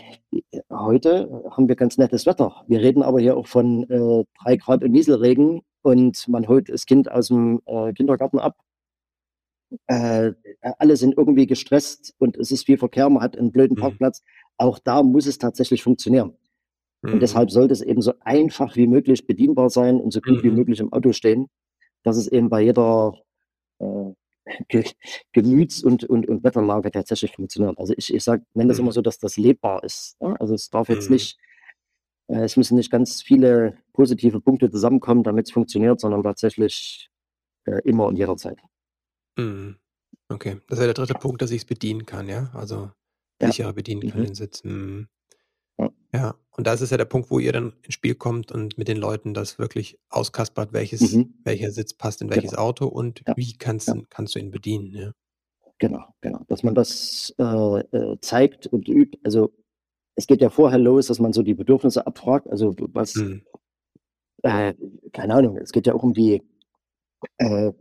[0.71, 2.65] heute haben wir ganz nettes Wetter.
[2.67, 6.87] Wir reden aber hier auch von äh, drei Grad und Nieselregen und man holt das
[6.87, 8.57] Kind aus dem äh, Kindergarten ab.
[9.87, 10.33] Äh,
[10.79, 13.81] alle sind irgendwie gestresst und es ist viel Verkehr, man hat einen blöden mhm.
[13.81, 14.23] Parkplatz.
[14.57, 16.37] Auch da muss es tatsächlich funktionieren.
[17.03, 17.15] Mhm.
[17.15, 20.43] Und deshalb sollte es eben so einfach wie möglich bedienbar sein und so gut mhm.
[20.43, 21.49] wie möglich im Auto stehen,
[22.03, 23.15] dass es eben bei jeder
[23.79, 24.13] äh,
[25.33, 27.79] Gemüts- und, und, und Wetterlage tatsächlich funktioniert.
[27.79, 28.85] Also ich, ich sag, nenne das mhm.
[28.85, 30.17] immer so, dass das lebbar ist.
[30.21, 30.35] Ja?
[30.35, 31.15] Also es darf jetzt mhm.
[31.15, 31.39] nicht,
[32.29, 37.11] äh, es müssen nicht ganz viele positive Punkte zusammenkommen, damit es funktioniert, sondern tatsächlich
[37.65, 38.59] äh, immer und jederzeit.
[39.37, 39.77] Mhm.
[40.29, 42.51] Okay, das wäre der dritte Punkt, dass ich es bedienen kann, ja?
[42.53, 42.91] Also
[43.41, 43.49] ja.
[43.49, 44.27] sicherer bedienen kann mhm.
[44.27, 44.65] den Sitz.
[44.65, 45.09] Mhm.
[46.13, 46.35] Ja.
[46.57, 48.97] und da ist ja der Punkt, wo ihr dann ins Spiel kommt und mit den
[48.97, 51.35] Leuten das wirklich auskaspert, welches, mhm.
[51.45, 52.63] welcher Sitz passt in welches genau.
[52.63, 53.37] Auto und ja.
[53.37, 53.97] wie kannst, ja.
[54.09, 54.95] kannst du ihn bedienen.
[54.95, 55.13] Ja.
[55.79, 56.41] Genau, genau.
[56.49, 59.19] Dass man das äh, äh, zeigt und übt.
[59.25, 59.53] Also
[60.15, 62.49] es geht ja vorher los, dass man so die Bedürfnisse abfragt.
[62.49, 63.43] Also was, mhm.
[64.43, 64.75] äh,
[65.13, 66.43] keine Ahnung, es geht ja auch um die
[67.37, 67.73] äh,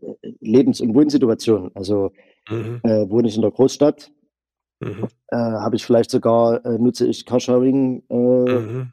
[0.42, 1.72] Lebens- und Wohnsituation.
[1.74, 2.12] Also
[2.50, 2.82] mhm.
[2.84, 4.12] Äh, wohne ich in der Großstadt,
[4.80, 5.08] Mhm.
[5.28, 8.92] Äh, Habe ich vielleicht sogar, äh, nutze ich Carsharing-Modelle,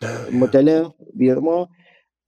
[0.00, 0.92] äh, mhm.
[1.14, 1.68] wie immer.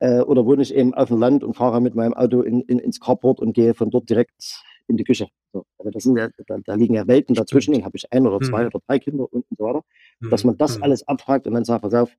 [0.00, 2.78] Äh, oder wohne ich eben auf dem Land und fahre mit meinem Auto in, in,
[2.78, 5.28] ins Carport und gehe von dort direkt in die Küche.
[5.52, 7.74] So, also das sind ja, da, da, liegen ja Welten dazwischen.
[7.74, 8.66] Dann habe ich ein oder zwei mhm.
[8.68, 9.82] oder drei Kinder und so weiter.
[10.30, 10.84] Dass man das mhm.
[10.84, 12.10] alles abfragt und dann sagt, pass auf,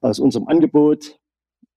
[0.00, 1.18] aus unserem Angebot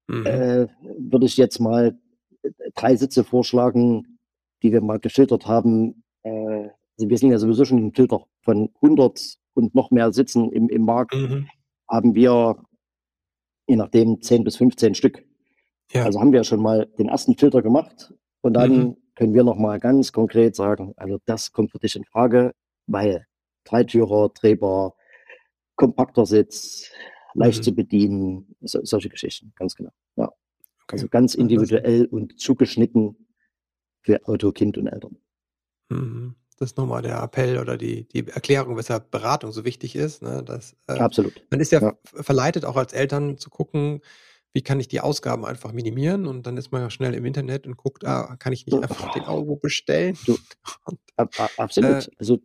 [0.08, 0.26] mhm.
[0.26, 0.68] äh,
[0.98, 1.98] würde ich jetzt mal
[2.44, 4.20] äh, drei Sitze vorschlagen,
[4.64, 8.70] die wir mal geschildert haben, äh, also wir sind ja sowieso schon ein Filter von
[8.82, 11.48] 100 und noch mehr Sitzen im, im Markt, mhm.
[11.90, 12.58] haben wir
[13.68, 15.26] je nachdem 10 bis 15 Stück.
[15.92, 16.04] Ja.
[16.04, 18.98] Also haben wir schon mal den ersten Filter gemacht und dann mhm.
[19.16, 22.54] können wir noch mal ganz konkret sagen, also das kommt für dich in Frage,
[22.88, 23.26] weil
[23.64, 24.96] Dreitürer, drehbar,
[25.76, 26.92] kompakter Sitz,
[27.34, 27.64] leicht mhm.
[27.64, 29.92] zu bedienen, so, solche Geschichten, ganz genau.
[30.16, 30.26] Ja.
[30.84, 30.94] Okay.
[30.94, 33.28] Also ganz individuell und zugeschnitten
[34.02, 35.18] für Auto, Kind und Eltern.
[35.90, 36.36] Mhm.
[36.58, 40.22] Das ist nochmal der Appell oder die, die Erklärung, weshalb Beratung so wichtig ist.
[40.22, 40.42] Ne?
[40.44, 41.34] Dass, äh, Absolut.
[41.50, 44.02] Man ist ja, ja, verleitet, auch als Eltern zu gucken,
[44.54, 47.68] wie kann ich die Ausgaben einfach minimieren und dann ist man ja schnell im Internet
[47.68, 50.18] und guckt, ah, kann ich nicht einfach den Euro bestellen?
[50.26, 50.38] Du,
[50.86, 51.00] und,
[51.58, 52.08] absolut.
[52.08, 52.40] Äh, also,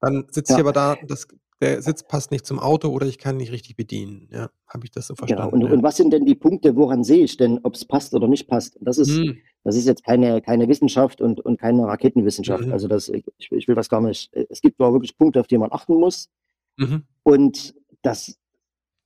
[0.00, 0.58] dann sitze ja.
[0.58, 1.28] ich aber da, das
[1.60, 4.28] der Sitz passt nicht zum Auto oder ich kann nicht richtig bedienen.
[4.30, 5.50] Ja, habe ich das so verstanden.
[5.50, 5.54] Genau.
[5.54, 5.74] Und, ja.
[5.76, 8.48] und, was sind denn die Punkte, woran sehe ich denn, ob es passt oder nicht
[8.48, 8.76] passt?
[8.80, 9.38] Das ist, hm.
[9.64, 12.66] das ist jetzt keine, keine Wissenschaft und, und keine Raketenwissenschaft.
[12.66, 12.72] Mhm.
[12.72, 14.30] Also das, ich, ich will das gar nicht.
[14.50, 16.28] Es gibt aber wirklich Punkte, auf die man achten muss.
[16.76, 17.04] Mhm.
[17.22, 18.36] Und das,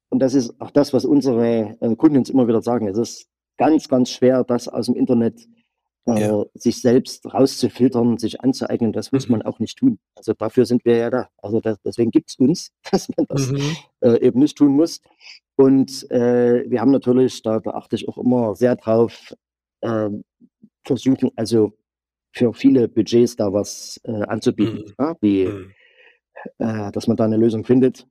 [0.08, 2.88] und das ist auch das, was unsere äh, Kunden uns immer wieder sagen.
[2.88, 5.46] Es ist ganz, ganz schwer, das aus dem Internet
[6.06, 6.44] äh, ja.
[6.54, 9.32] sich selbst rauszufiltern, sich anzueignen, das muss mhm.
[9.32, 9.98] man auch nicht tun.
[10.14, 11.28] Also dafür sind wir ja da.
[11.38, 13.76] Also das, deswegen gibt es uns, dass man das mhm.
[14.00, 15.00] äh, eben nicht tun muss.
[15.56, 19.34] Und äh, wir haben natürlich, da, da, achte ich auch immer sehr drauf,
[19.82, 20.24] ähm,
[20.84, 21.74] versuchen, also
[22.32, 24.94] für viele Budgets da was äh, anzubieten, mhm.
[24.98, 25.72] ja, wie, mhm.
[26.58, 28.06] äh, dass man da eine Lösung findet.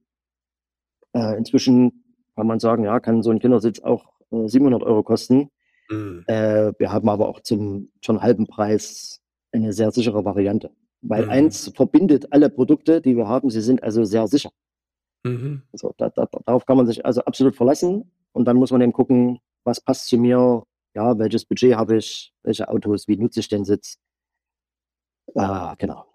[1.11, 2.03] Inzwischen
[2.35, 5.49] kann man sagen, ja, kann so ein Kindersitz auch 700 Euro kosten.
[5.89, 6.23] Mhm.
[6.27, 9.21] Äh, wir haben aber auch zum schon halben Preis
[9.51, 10.71] eine sehr sichere Variante.
[11.01, 11.31] Weil mhm.
[11.31, 14.51] eins verbindet alle Produkte, die wir haben, sie sind also sehr sicher.
[15.23, 15.63] Mhm.
[15.71, 18.11] Also da, da, darauf kann man sich also absolut verlassen.
[18.31, 20.63] Und dann muss man eben gucken, was passt zu mir,
[20.95, 23.97] ja, welches Budget habe ich, welche Autos, wie nutze ich den Sitz.
[25.35, 26.05] Ah, genau.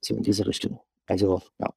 [0.00, 0.80] So in diese Richtung.
[1.06, 1.72] Also, ja.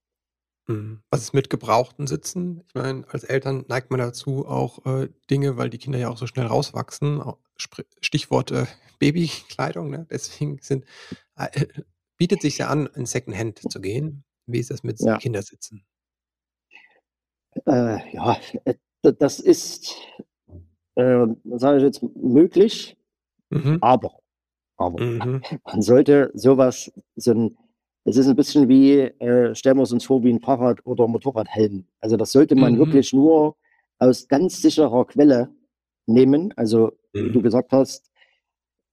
[0.68, 1.02] Mhm.
[1.10, 2.64] Was ist mit gebrauchten Sitzen?
[2.68, 6.18] Ich meine, als Eltern neigt man dazu auch äh, Dinge, weil die Kinder ja auch
[6.18, 7.22] so schnell rauswachsen.
[7.58, 8.66] Stichwort äh,
[9.00, 9.90] Babykleidung.
[9.90, 10.08] Ne?
[10.10, 10.86] Deswegen sind,
[11.36, 11.66] äh,
[12.18, 14.24] bietet sich ja an, in Secondhand zu gehen.
[14.46, 15.18] Wie ist das mit ja.
[15.18, 15.86] Kindersitzen?
[17.66, 19.96] Äh, ja, äh, das ist,
[20.96, 22.98] äh, sage ich jetzt, möglich,
[23.50, 23.78] mhm.
[23.82, 24.20] aber,
[24.78, 25.42] aber mhm.
[25.66, 27.58] man sollte sowas, so ein
[28.06, 31.08] es ist ein bisschen wie, äh, stellen wir es uns vor, wie ein Fahrrad- oder
[31.08, 31.86] Motorradhelm.
[32.00, 32.80] Also das sollte man mhm.
[32.80, 33.56] wirklich nur
[34.00, 35.50] aus ganz sicherer Quelle
[36.06, 36.54] nehmen.
[36.58, 37.26] Also mhm.
[37.26, 37.44] wie du mhm.
[37.44, 38.12] gesagt hast,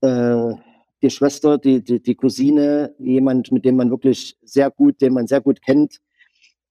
[0.03, 0.55] äh,
[1.03, 5.27] die Schwester, die, die, die Cousine, jemand, mit dem man wirklich sehr gut, den man
[5.27, 6.01] sehr gut kennt,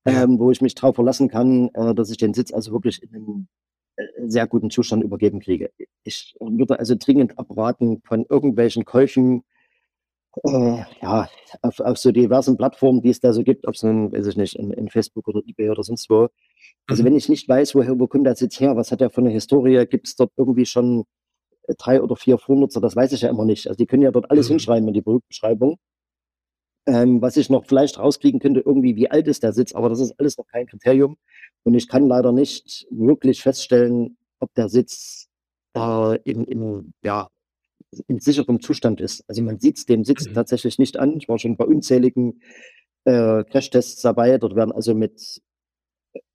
[0.06, 3.16] ähm, wo ich mich drauf verlassen kann, äh, dass ich den Sitz also wirklich in
[3.16, 3.48] einem
[3.98, 5.72] äh, sehr guten Zustand übergeben kriege.
[6.04, 9.44] Ich würde also dringend abraten von irgendwelchen Käufen,
[10.44, 11.30] äh, ja,
[11.62, 14.38] auf, auf, so diversen Plattformen, die es da so gibt, ob es nun, weiß ich
[14.38, 16.30] nicht, in, in, Facebook oder eBay oder sonst wo.
[16.88, 17.08] Also mhm.
[17.08, 19.32] wenn ich nicht weiß, woher, wo kommt das jetzt her, was hat er für eine
[19.32, 21.06] Historie, gibt es dort irgendwie schon
[21.78, 23.68] drei oder vier Vornutzer, das weiß ich ja immer nicht.
[23.68, 24.54] Also die können ja dort alles mhm.
[24.54, 25.78] hinschreiben in die Produktbeschreibung.
[26.88, 30.00] Ähm, was ich noch vielleicht rauskriegen könnte, irgendwie, wie alt ist der Sitz, aber das
[30.00, 31.18] ist alles noch kein Kriterium.
[31.64, 35.28] Und ich kann leider nicht wirklich feststellen, ob der Sitz
[35.76, 37.28] äh, in, in, ja,
[38.08, 39.24] in sicherem Zustand ist.
[39.28, 40.34] Also man sieht es dem Sitz mhm.
[40.34, 41.18] tatsächlich nicht an.
[41.18, 42.42] Ich war schon bei unzähligen
[43.06, 44.38] äh, Crashtests dabei.
[44.38, 45.42] Dort werden also mit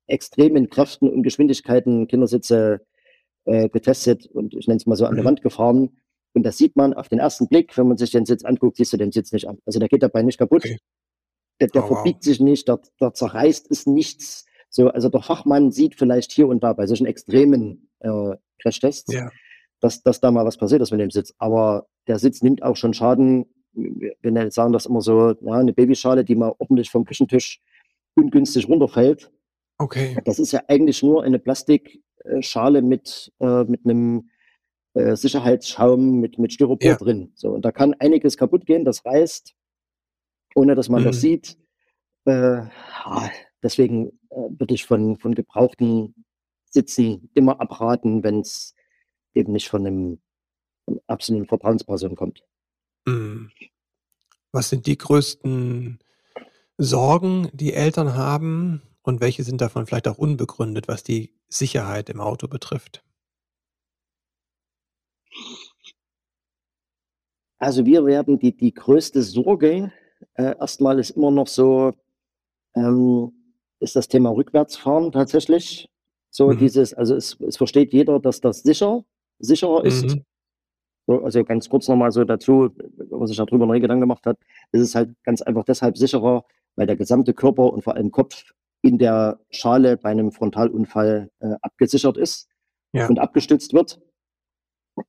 [0.06, 2.80] extremen Kräften und Geschwindigkeiten Kindersitze
[3.44, 5.16] äh, getestet und ich nenne es mal so an mhm.
[5.16, 6.00] der Wand gefahren.
[6.34, 8.92] Und das sieht man auf den ersten Blick, wenn man sich den Sitz anguckt, siehst
[8.92, 9.58] du den Sitz nicht an.
[9.66, 10.64] Also der geht dabei nicht kaputt.
[10.64, 10.78] Okay.
[11.60, 12.24] Der, der oh, verbiegt wow.
[12.24, 14.44] sich nicht, der, der zerreißt ist nichts.
[14.68, 19.30] So, also der Fachmann sieht vielleicht hier und da bei solchen extremen äh, Crashtests, ja.
[19.84, 21.34] Dass, dass da mal was passiert ist mit dem Sitz.
[21.36, 23.44] Aber der Sitz nimmt auch schon Schaden.
[23.74, 27.60] Wir, sagen das immer so, ja, eine Babyschale, die mal ordentlich vom Küchentisch
[28.14, 29.30] ungünstig runterfällt.
[29.76, 30.16] Okay.
[30.24, 34.30] Das ist ja eigentlich nur eine Plastikschale mit, äh, mit einem
[34.94, 36.96] äh, Sicherheitsschaum mit, mit Styropor ja.
[36.96, 37.32] drin.
[37.34, 39.54] So, und da kann einiges kaputt gehen, das reißt,
[40.54, 41.06] ohne dass man mhm.
[41.06, 41.58] das sieht.
[42.24, 42.62] Äh,
[43.62, 46.14] deswegen äh, würde ich von, von gebrauchten
[46.70, 48.74] Sitzen immer abraten, wenn es
[49.34, 50.20] eben nicht von einem,
[51.06, 52.42] absoluten Vertrauensperson kommt.
[53.06, 53.50] Mhm.
[54.52, 55.98] Was sind die größten
[56.76, 62.20] Sorgen, die Eltern haben und welche sind davon vielleicht auch unbegründet, was die Sicherheit im
[62.20, 63.02] Auto betrifft?
[67.58, 69.92] Also wir werden die, die größte Sorge
[70.34, 71.92] äh, erstmal ist immer noch so,
[72.74, 73.32] ähm,
[73.80, 75.88] ist das Thema Rückwärtsfahren tatsächlich.
[76.30, 76.58] So mhm.
[76.58, 79.04] dieses, also es, es versteht jeder, dass das sicher,
[79.38, 80.04] sicherer ist.
[80.04, 80.24] Mhm.
[81.06, 84.38] So, also ganz kurz nochmal so dazu, wenn man sich darüber noch Gedanken gemacht hat,
[84.72, 86.44] ist es halt ganz einfach deshalb sicherer,
[86.76, 91.54] weil der gesamte Körper und vor allem Kopf in der Schale bei einem Frontalunfall äh,
[91.60, 92.48] abgesichert ist
[92.92, 93.06] ja.
[93.06, 94.00] und abgestützt wird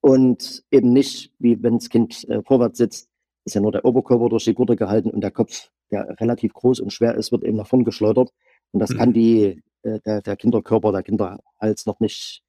[0.02, 3.10] und eben nicht, wie wenn das Kind äh, vorwärts sitzt,
[3.46, 6.80] ist ja nur der Oberkörper durch die Gurte gehalten und der Kopf, der relativ groß
[6.80, 8.32] und schwer ist, wird eben nach vorn geschleudert.
[8.72, 8.98] Und das mhm.
[8.98, 12.42] kann die, äh, der, der Kinderkörper, der Kinderhals noch nicht,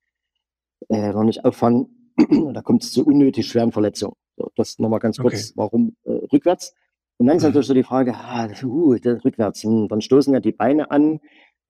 [0.89, 2.13] äh, noch nicht auffangen.
[2.53, 4.15] da kommt es zu unnötig schweren Verletzungen.
[4.37, 5.53] So, das nochmal ganz kurz, okay.
[5.57, 6.75] warum äh, rückwärts?
[7.19, 10.53] Und dann ist natürlich so die Frage, ah, uh, rückwärts, hm, dann stoßen ja die
[10.53, 11.21] Beine an,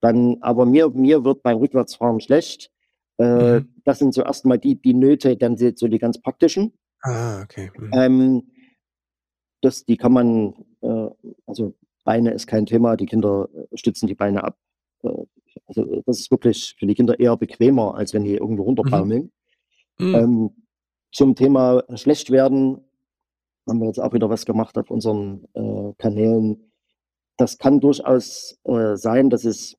[0.01, 2.69] dann, aber mir, mir wird beim Rückwärtsfahren schlecht.
[3.17, 3.73] Äh, mhm.
[3.83, 6.73] Das sind so erstmal die, die Nöte, dann sind so die ganz praktischen.
[7.01, 7.71] Ah, okay.
[7.77, 7.91] Mhm.
[7.93, 8.51] Ähm,
[9.61, 11.09] das, die kann man, äh,
[11.45, 14.57] also Beine ist kein Thema, die Kinder äh, stützen die Beine ab.
[15.03, 15.25] Äh,
[15.67, 19.31] also das ist wirklich für die Kinder eher bequemer, als wenn die irgendwo runterbaumeln.
[19.97, 20.15] Mhm.
[20.15, 20.49] Ähm,
[21.11, 22.81] zum Thema schlecht werden
[23.67, 26.71] haben wir jetzt auch wieder was gemacht auf unseren äh, Kanälen.
[27.37, 29.77] Das kann durchaus äh, sein, dass es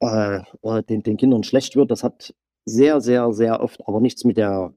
[0.00, 0.40] äh,
[0.88, 1.90] den, den Kindern schlecht wird.
[1.90, 4.74] Das hat sehr, sehr, sehr oft aber nichts mit der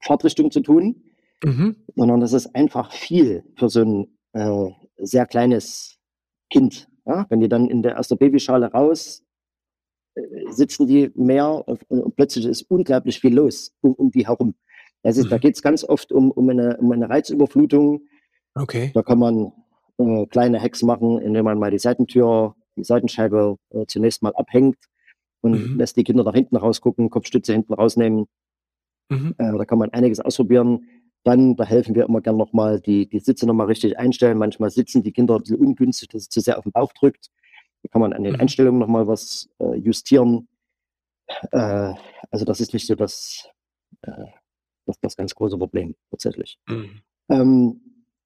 [0.00, 1.02] Fahrtrichtung zu tun,
[1.42, 1.76] mhm.
[1.94, 5.98] sondern das ist einfach viel für so ein äh, sehr kleines
[6.50, 6.88] Kind.
[7.06, 7.26] Ja?
[7.28, 9.22] Wenn die dann in der ersten Babyschale raus
[10.14, 14.54] äh, sitzen die mehr und plötzlich ist unglaublich viel los um, um die herum.
[15.02, 15.28] Also mhm.
[15.28, 18.02] da geht es ganz oft um, um, eine, um eine Reizüberflutung.
[18.54, 18.90] Okay.
[18.94, 19.52] Da kann man
[19.98, 24.78] äh, kleine Hacks machen, indem man mal die Seitentür die Seitenscheibe äh, zunächst mal abhängt
[25.42, 25.78] und mhm.
[25.78, 28.26] lässt die Kinder nach hinten rausgucken, Kopfstütze hinten rausnehmen.
[29.10, 29.34] Mhm.
[29.38, 30.88] Äh, da kann man einiges ausprobieren.
[31.24, 34.38] Dann, da helfen wir immer gern nochmal, die, die Sitze nochmal richtig einstellen.
[34.38, 37.30] Manchmal sitzen die Kinder ein bisschen ungünstig, dass es zu sehr auf den Bauch drückt.
[37.82, 38.40] Da kann man an den mhm.
[38.40, 40.48] Einstellungen nochmal was äh, justieren.
[41.50, 41.94] Äh,
[42.30, 43.48] also das ist nicht so das,
[44.02, 44.24] äh,
[44.86, 46.58] das, das ganz große Problem tatsächlich.
[46.68, 47.00] Mhm.
[47.30, 47.80] Ähm,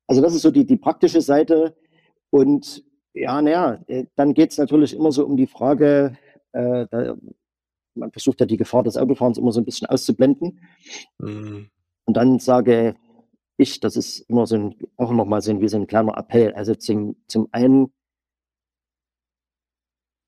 [0.08, 1.76] also das ist so die, die praktische Seite.
[2.30, 2.84] Und
[3.14, 6.16] ja, naja, äh, dann geht es natürlich immer so um die Frage,
[6.52, 7.16] äh, da,
[7.94, 10.60] man versucht ja die Gefahr des Autofahrens immer so ein bisschen auszublenden.
[11.18, 11.70] Mhm.
[12.08, 12.94] Und dann sage
[13.58, 16.54] ich, das ist immer so ein, auch nochmal so ein, wie so ein kleiner Appell.
[16.54, 17.92] Also zum, zum einen,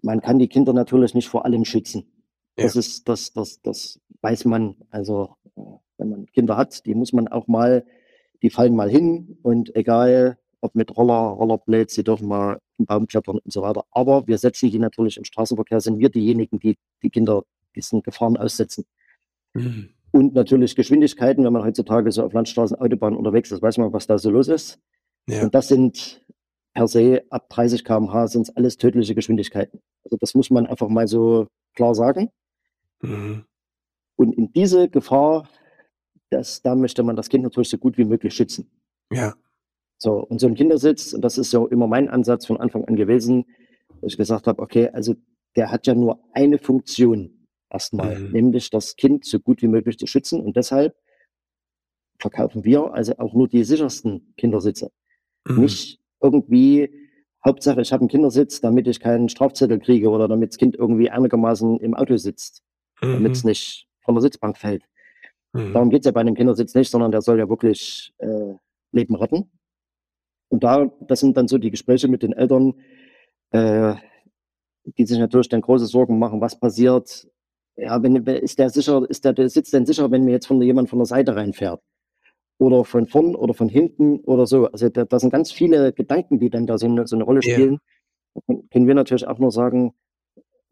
[0.02, 2.12] man kann die Kinder natürlich nicht vor allem schützen.
[2.58, 2.64] Ja.
[2.64, 4.76] Das ist, das, das, das weiß man.
[4.90, 5.62] Also, äh,
[5.96, 7.86] wenn man Kinder hat, die muss man auch mal,
[8.42, 13.06] die fallen mal hin und egal, ob mit Roller, Rollerblades, sie dürfen mal einen Baum
[13.06, 13.86] klettern und so weiter.
[13.90, 17.42] Aber wir setzen die natürlich im Straßenverkehr, sind wir diejenigen, die die Kinder
[17.74, 18.84] diesen Gefahren aussetzen.
[19.54, 19.94] Mhm.
[20.12, 24.06] Und natürlich Geschwindigkeiten, wenn man heutzutage so auf Landstraßen, Autobahnen unterwegs ist, weiß man, was
[24.06, 24.80] da so los ist.
[25.28, 25.42] Ja.
[25.42, 26.24] Und das sind
[26.74, 29.80] per se ab 30 km/h sind es alles tödliche Geschwindigkeiten.
[30.04, 32.30] Also das muss man einfach mal so klar sagen.
[33.02, 33.44] Mhm.
[34.16, 35.48] Und in diese Gefahr,
[36.30, 38.70] das, da möchte man das Kind natürlich so gut wie möglich schützen.
[39.12, 39.34] Ja.
[39.98, 42.96] So, und so ein Kindersitz, und das ist ja immer mein Ansatz von Anfang an
[42.96, 43.46] gewesen,
[44.00, 45.14] wo ich gesagt habe, okay, also
[45.56, 47.39] der hat ja nur eine Funktion
[47.70, 48.32] erstmal, mhm.
[48.32, 50.40] nämlich das Kind so gut wie möglich zu schützen.
[50.40, 50.94] Und deshalb
[52.18, 54.90] verkaufen wir also auch nur die sichersten Kindersitze.
[55.46, 55.60] Mhm.
[55.60, 56.90] Nicht irgendwie,
[57.44, 61.10] Hauptsache ich habe einen Kindersitz, damit ich keinen Strafzettel kriege oder damit das Kind irgendwie
[61.10, 62.62] einigermaßen im Auto sitzt,
[63.00, 63.14] mhm.
[63.14, 64.84] damit es nicht von der Sitzbank fällt.
[65.52, 65.72] Mhm.
[65.72, 68.54] Darum geht es ja bei einem Kindersitz nicht, sondern der soll ja wirklich äh,
[68.92, 69.50] Leben retten.
[70.48, 72.74] Und da, das sind dann so die Gespräche mit den Eltern,
[73.52, 73.94] äh,
[74.84, 77.28] die sich natürlich dann große Sorgen machen, was passiert.
[77.80, 80.60] Ja, wenn, ist der sicher, ist der, der Sitz denn sicher, wenn mir jetzt von
[80.60, 81.80] jemand von der Seite reinfährt?
[82.58, 84.66] Oder von vorn oder von hinten oder so.
[84.66, 87.42] Also da, da sind ganz viele Gedanken, die dann da so eine, so eine Rolle
[87.42, 87.78] spielen.
[88.48, 88.60] Yeah.
[88.70, 89.94] Können wir natürlich auch nur sagen,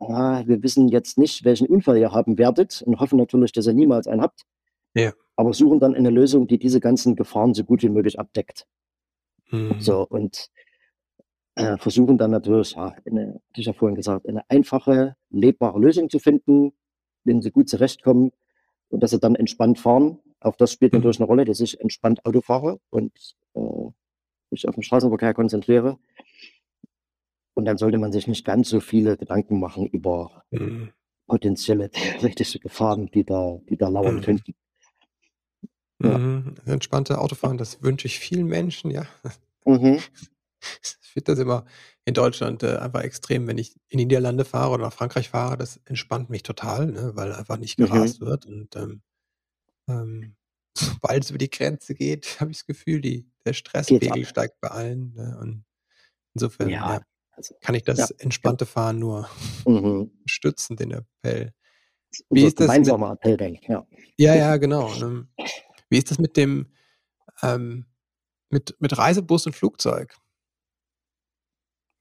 [0.01, 3.73] ja, wir wissen jetzt nicht, welchen Unfall ihr haben werdet und hoffen natürlich, dass ihr
[3.73, 4.43] niemals einen habt.
[4.95, 5.13] Ja.
[5.37, 8.67] Aber suchen dann eine Lösung, die diese ganzen Gefahren so gut wie möglich abdeckt.
[9.51, 9.81] Mhm.
[9.81, 10.51] So, und
[11.55, 16.19] äh, versuchen dann natürlich, ja, eine, ich ja vorhin gesagt, eine einfache, lebbare Lösung zu
[16.19, 16.73] finden,
[17.29, 18.33] wenn sie gut zurechtkommen
[18.89, 20.19] und dass sie dann entspannt fahren.
[20.41, 20.99] Auch das spielt mhm.
[20.99, 23.13] natürlich eine Rolle, dass ich entspannt Auto fahre und
[23.55, 23.61] äh,
[24.51, 25.99] mich auf den Straßenverkehr konzentriere.
[27.55, 30.91] Und dann sollte man sich nicht ganz so viele Gedanken machen über mhm.
[31.27, 34.21] potenzielle theoretische Gefahren, die da, die da lauern mhm.
[34.23, 34.55] könnten.
[36.03, 36.17] Ja.
[36.17, 36.55] Mhm.
[36.65, 39.07] Entspannte Autofahren, das wünsche ich vielen Menschen, ja.
[39.65, 39.99] Mhm.
[40.83, 41.65] Ich finde das immer
[42.05, 45.57] in Deutschland äh, einfach extrem, wenn ich in die Niederlande fahre oder nach Frankreich fahre,
[45.57, 48.27] das entspannt mich total, ne, weil einfach nicht gerast mhm.
[48.27, 48.47] wird.
[48.47, 49.03] Und ähm,
[49.89, 50.37] ähm,
[50.75, 54.69] sobald es über die Grenze geht, habe ich das Gefühl, die, der Stresspegel steigt bei
[54.69, 55.15] allen.
[55.15, 55.65] Ne, und
[56.35, 59.29] insofern ja, ja, also, kann ich das ja, entspannte Fahren nur
[59.67, 60.11] mhm.
[60.27, 61.53] stützen, den Appell.
[62.31, 62.67] Wie ist das?
[62.67, 63.87] Gemeinsamer Appell, denke ich, ja.
[64.17, 64.93] Ja, ja, genau.
[64.95, 65.29] Ne.
[65.91, 66.67] Wie ist das mit dem,
[67.43, 67.87] ähm,
[68.51, 70.17] mit, mit Reisebus und Flugzeug?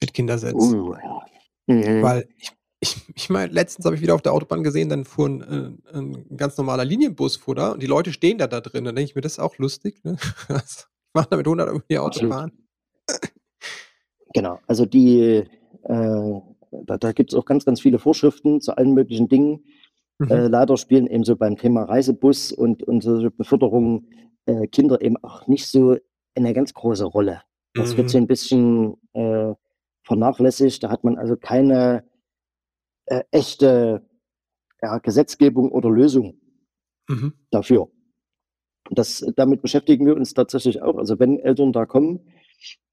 [0.02, 0.54] Mit Kindersitz.
[0.56, 1.26] Uh, ja.
[1.68, 2.02] mhm.
[2.04, 5.28] Weil ich, ich, ich meine, letztens habe ich wieder auf der Autobahn gesehen, dann fuhr
[5.28, 8.62] ein, ein, äh, ein ganz normaler Linienbus vor da und die Leute stehen da da
[8.62, 8.84] drin.
[8.84, 10.04] Dann denke ich mir, das ist auch lustig.
[10.04, 10.18] Ne?
[10.50, 12.52] ich mache damit 100 Euro die Autobahn.
[14.34, 15.44] Genau, also die,
[15.84, 16.42] äh,
[16.86, 19.64] da, da gibt es auch ganz, ganz viele Vorschriften zu allen möglichen Dingen.
[20.20, 20.30] Mhm.
[20.30, 24.08] Äh, leider spielen eben so beim Thema Reisebus und, und so Beförderung
[24.46, 25.98] äh, Kinder eben auch nicht so
[26.36, 27.42] eine ganz große Rolle.
[27.74, 27.98] Das mhm.
[27.98, 29.54] wird so ein bisschen äh,
[30.08, 30.84] vernachlässigt.
[30.84, 32.04] Da hat man also keine
[33.06, 34.06] äh, echte
[34.82, 36.40] ja, Gesetzgebung oder Lösung
[37.08, 37.34] mhm.
[37.52, 37.90] dafür.
[38.90, 40.98] Das, damit beschäftigen wir uns tatsächlich auch.
[40.98, 42.22] Also wenn Eltern da kommen,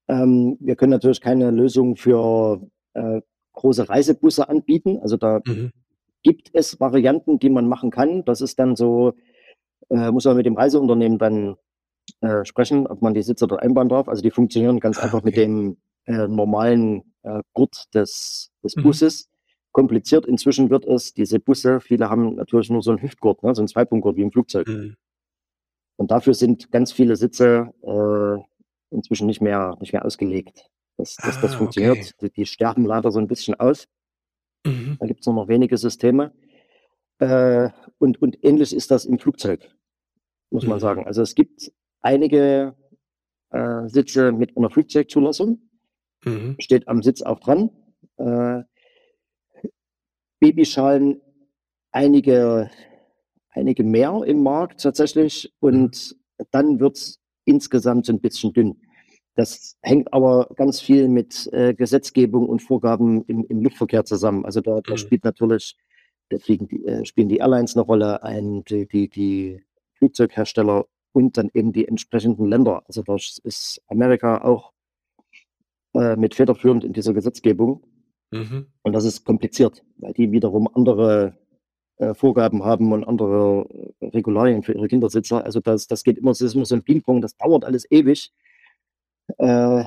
[0.07, 2.61] ähm, wir können natürlich keine Lösung für
[2.93, 3.21] äh,
[3.53, 4.99] große Reisebusse anbieten.
[5.01, 5.71] Also da mhm
[6.25, 8.25] gibt es Varianten, die man machen kann.
[8.25, 9.13] Das ist dann so,
[9.89, 11.55] äh, muss man mit dem Reiseunternehmen dann
[12.21, 14.09] äh, sprechen, ob man die Sitze dort einbauen darf.
[14.09, 15.27] Also die funktionieren ganz ah, einfach okay.
[15.27, 18.83] mit dem äh, normalen äh, Gurt des, des mhm.
[18.83, 19.29] Busses.
[19.71, 23.61] Kompliziert inzwischen wird es, diese Busse, viele haben natürlich nur so einen Hüftgurt, ne, so
[23.61, 24.67] einen Zweipunktgurt wie im Flugzeug.
[24.67, 24.95] Mhm.
[25.97, 30.69] Und dafür sind ganz viele Sitze äh, inzwischen nicht mehr, nicht mehr ausgelegt.
[30.97, 31.97] Das, das, das ah, funktioniert.
[31.97, 32.11] Okay.
[32.21, 33.87] Die, die sterben leider so ein bisschen aus.
[34.65, 34.97] Mhm.
[34.99, 36.33] Da gibt es nur noch wenige Systeme.
[37.19, 39.69] Äh, und, und ähnlich ist das im Flugzeug,
[40.51, 40.69] muss mhm.
[40.69, 41.05] man sagen.
[41.05, 42.75] Also es gibt einige
[43.51, 45.61] äh, Sitze mit einer Flugzeugzulassung.
[46.25, 46.55] Mhm.
[46.59, 47.69] Steht am Sitz auch dran.
[48.17, 48.63] Äh,
[50.39, 51.21] Babyschalen,
[51.91, 52.69] einige,
[53.49, 55.53] einige mehr im Markt tatsächlich.
[55.59, 56.45] Und mhm.
[56.51, 58.81] dann wird es insgesamt so ein bisschen dünn.
[59.35, 64.45] Das hängt aber ganz viel mit äh, Gesetzgebung und Vorgaben im, im, Luftverkehr zusammen.
[64.45, 64.97] Also da, da mhm.
[64.97, 65.77] spielt natürlich,
[66.29, 69.61] da fliegen die, äh, spielen die Airlines eine Rolle ein, die, die, die,
[69.97, 72.83] Flugzeughersteller und dann eben die entsprechenden Länder.
[72.85, 74.73] Also da ist Amerika auch
[75.95, 77.83] äh, mit federführend in dieser Gesetzgebung.
[78.31, 78.67] Mhm.
[78.83, 81.37] Und das ist kompliziert, weil die wiederum andere
[81.97, 83.65] äh, Vorgaben haben und andere
[83.99, 85.43] äh, Regularien für ihre Kindersitzer.
[85.43, 88.31] Also das, das geht immer, das ist immer so ein Ping-Pong, das dauert alles ewig
[89.37, 89.83] äh,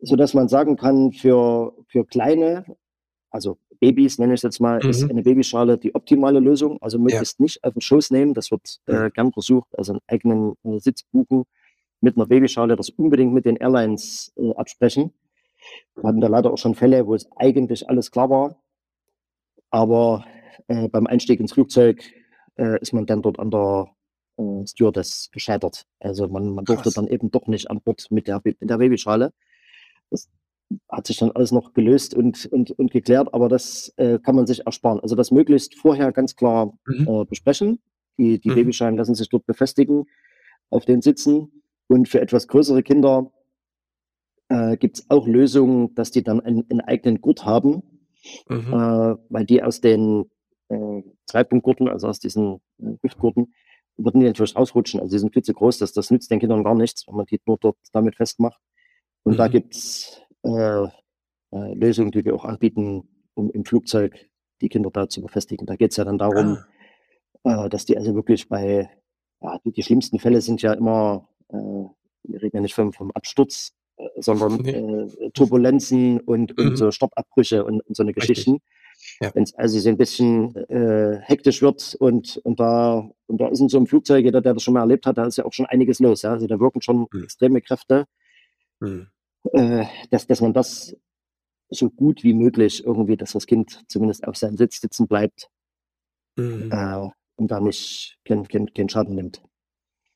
[0.00, 2.64] sodass man sagen kann, für, für kleine,
[3.30, 4.90] also Babys nenne ich es jetzt mal, mhm.
[4.90, 6.80] ist eine Babyschale die optimale Lösung.
[6.80, 7.42] Also möglichst ja.
[7.42, 11.02] nicht auf den Schoß nehmen, das wird äh, gern versucht, also einen eigenen äh, Sitz
[11.04, 11.44] buchen
[12.00, 15.12] mit einer Babyschale, das unbedingt mit den Airlines äh, absprechen.
[15.94, 18.62] Wir hatten da leider auch schon Fälle, wo es eigentlich alles klar war,
[19.70, 20.24] aber
[20.68, 22.02] äh, beim Einstieg ins Flugzeug
[22.56, 23.88] äh, ist man dann dort an der
[24.38, 25.86] äh, Stewardess gescheitert.
[26.00, 29.32] Also man, man durfte dann eben doch nicht an Bord mit der, mit der Babyschale.
[30.10, 30.30] Das
[30.88, 34.46] hat sich dann alles noch gelöst und, und, und geklärt, aber das äh, kann man
[34.46, 35.00] sich ersparen.
[35.00, 37.08] Also das möglichst vorher ganz klar mhm.
[37.08, 37.80] äh, besprechen.
[38.18, 38.54] Die, die mhm.
[38.54, 40.06] Babyschalen lassen sich dort befestigen
[40.70, 41.62] auf den Sitzen.
[41.88, 43.30] Und für etwas größere Kinder
[44.52, 47.82] äh, gibt es auch Lösungen, dass die dann einen, einen eigenen Gurt haben,
[48.48, 48.72] mhm.
[48.72, 50.30] äh, weil die aus den
[50.68, 53.54] äh, Dreipunktgurten, also aus diesen äh, Hüftgurten,
[53.96, 55.00] würden die natürlich ausrutschen.
[55.00, 57.26] Also die sind viel zu groß, das, das nützt den Kindern gar nichts, wenn man
[57.26, 58.60] die nur dort damit festmacht.
[59.22, 59.36] Und mhm.
[59.38, 64.28] da gibt es äh, äh, Lösungen, die wir auch anbieten, um im Flugzeug
[64.60, 65.66] die Kinder da zu befestigen.
[65.66, 66.58] Da geht es ja dann darum,
[67.44, 67.66] ah.
[67.66, 68.90] äh, dass die also wirklich bei,
[69.40, 73.74] ja, die, die, schlimmsten Fälle sind ja immer, wir reden ja nicht vom, vom Absturz,
[74.16, 74.70] sondern nee.
[74.70, 76.68] Äh, Turbulenzen und, mhm.
[76.68, 78.58] und so Startabbrüche und, und so eine Geschichten.
[79.20, 79.34] Ja.
[79.34, 83.60] Wenn es also so ein bisschen äh, hektisch wird und, und, da, und da ist
[83.60, 85.52] in so einem Flugzeug, jeder, der das schon mal erlebt hat, da ist ja auch
[85.52, 86.22] schon einiges los.
[86.22, 86.32] Ja?
[86.32, 87.24] Also da wirken schon mhm.
[87.24, 88.06] extreme Kräfte,
[88.80, 89.08] mhm.
[89.52, 90.96] äh, dass, dass man das
[91.68, 95.48] so gut wie möglich irgendwie, dass das Kind zumindest auf seinem Sitz sitzen bleibt
[96.36, 96.70] mhm.
[96.70, 99.42] äh, und da nicht keinen kein, kein Schaden nimmt.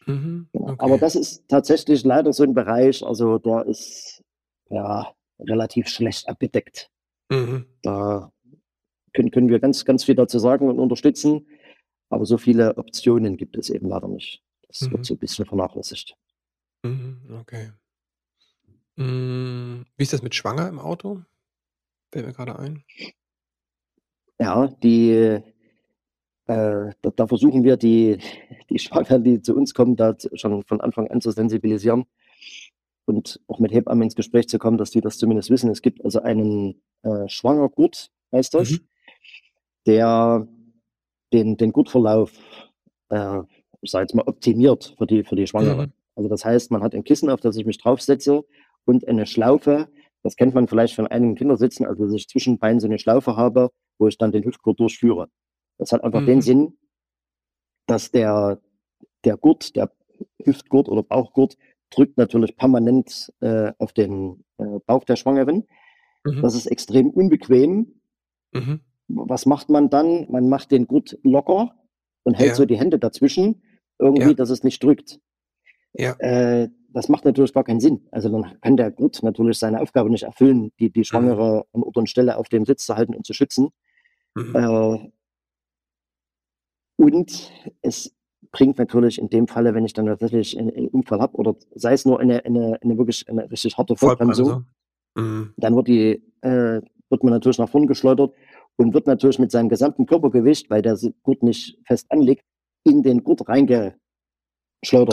[0.06, 0.48] Mhm.
[0.52, 0.74] Okay.
[0.78, 4.22] Aber das ist tatsächlich leider so ein Bereich, also der ist
[4.70, 6.90] ja relativ schlecht abgedeckt.
[7.28, 7.66] Mhm.
[7.82, 8.32] Da
[9.12, 11.46] können, können wir ganz, ganz viel dazu sagen und unterstützen,
[12.08, 14.42] aber so viele Optionen gibt es eben leider nicht.
[14.68, 15.04] Das wird mhm.
[15.04, 16.16] so ein bisschen vernachlässigt.
[16.82, 17.38] Mhm.
[17.40, 17.72] Okay.
[18.96, 21.22] Hm, wie ist das mit Schwanger im Auto?
[22.12, 22.84] Fällt mir gerade ein.
[24.38, 25.40] Ja, die,
[26.46, 28.18] da, da versuchen wir die,
[28.70, 32.06] die Schwangeren, die zu uns kommen, da schon von Anfang an zu sensibilisieren
[33.04, 35.70] und auch mit Hebammen ins Gespräch zu kommen, dass die das zumindest wissen.
[35.70, 38.80] Es gibt also einen äh, Schwangergurt, heißt das, mhm.
[39.86, 40.48] der
[41.32, 42.32] den, den Gurtverlauf,
[43.08, 43.40] äh,
[43.80, 45.86] ich sage jetzt mal, optimiert für die, für die Schwangere.
[45.86, 45.92] Mhm.
[46.14, 48.44] Also das heißt, man hat ein Kissen, auf das ich mich draufsetze
[48.84, 49.88] und eine Schlaufe,
[50.22, 53.36] das kennt man vielleicht von einigen Kindersitzen, also dass ich zwischen Beinen so eine Schlaufe
[53.36, 55.28] habe, wo ich dann den Hüftgurt durchführe.
[55.78, 56.26] Das hat einfach mhm.
[56.26, 56.78] den Sinn,
[57.86, 58.60] dass der,
[59.24, 59.92] der Gurt, der
[60.44, 61.56] Hüftgurt oder Bauchgurt,
[61.90, 65.66] drückt natürlich permanent äh, auf den äh, Bauch der Schwangeren.
[66.24, 66.42] Mhm.
[66.42, 68.00] Das ist extrem unbequem.
[68.52, 68.80] Mhm.
[69.08, 70.26] Was macht man dann?
[70.30, 71.74] Man macht den Gurt locker
[72.24, 72.54] und hält ja.
[72.56, 73.62] so die Hände dazwischen,
[73.98, 74.34] irgendwie, ja.
[74.34, 75.20] dass es nicht drückt.
[75.92, 76.12] Ja.
[76.18, 78.08] Äh, das macht natürlich gar keinen Sinn.
[78.10, 81.80] Also dann kann der Gurt natürlich seine Aufgabe nicht erfüllen, die, die Schwangere mhm.
[81.80, 83.68] an Ort und Stelle auf dem Sitz zu halten und zu schützen.
[84.34, 85.12] Mhm.
[86.96, 88.14] Und es
[88.52, 91.92] bringt natürlich in dem Falle, wenn ich dann tatsächlich einen, einen Unfall habe oder sei
[91.92, 94.66] es nur eine, eine, eine wirklich eine richtig harte Vollbremsung,
[95.14, 95.52] mhm.
[95.56, 96.80] dann wird, die, äh,
[97.10, 98.34] wird man natürlich nach vorne geschleudert
[98.76, 102.44] und wird natürlich mit seinem gesamten Körpergewicht, weil der Gurt nicht fest anliegt,
[102.84, 103.98] in den Gurt reingeschleudert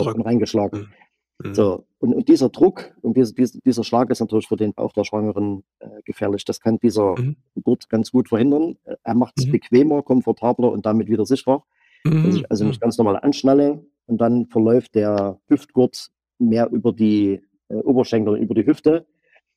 [0.06, 0.14] Drück.
[0.14, 0.80] und reingeschlagen.
[0.80, 0.92] Mhm.
[1.38, 1.54] Mhm.
[1.54, 4.92] So, und, und, dieser Druck und dieser, dieser, dieser, Schlag ist natürlich für den Bauch
[4.92, 6.44] der Schwangeren äh, gefährlich.
[6.44, 7.36] Das kann dieser mhm.
[7.62, 8.76] Gurt ganz gut verhindern.
[8.84, 9.52] Äh, er macht es mhm.
[9.52, 11.64] bequemer, komfortabler und damit wieder sicherer.
[12.04, 12.24] Mhm.
[12.24, 12.82] Dass ich also nicht mhm.
[12.82, 18.66] ganz normal anschnalle und dann verläuft der Hüftgurt mehr über die äh, Oberschenkel, über die
[18.66, 19.06] Hüfte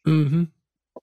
[0.03, 0.49] mhm.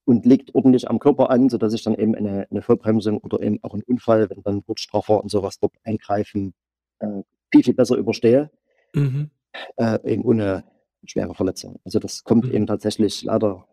[0.05, 3.61] und liegt ordentlich am Körper an, sodass ich dann eben eine, eine Vollbremsung oder eben
[3.63, 6.53] auch einen Unfall, wenn dann Gurtstraffer und sowas dort eingreifen,
[6.99, 7.23] äh,
[7.53, 8.51] viel, viel besser überstehe.
[8.93, 9.31] Mhm
[9.77, 10.65] äh, eben ohne
[11.05, 11.81] schwere Verletzung.
[11.85, 12.53] Also das kommt mhm.
[12.53, 13.67] eben tatsächlich leider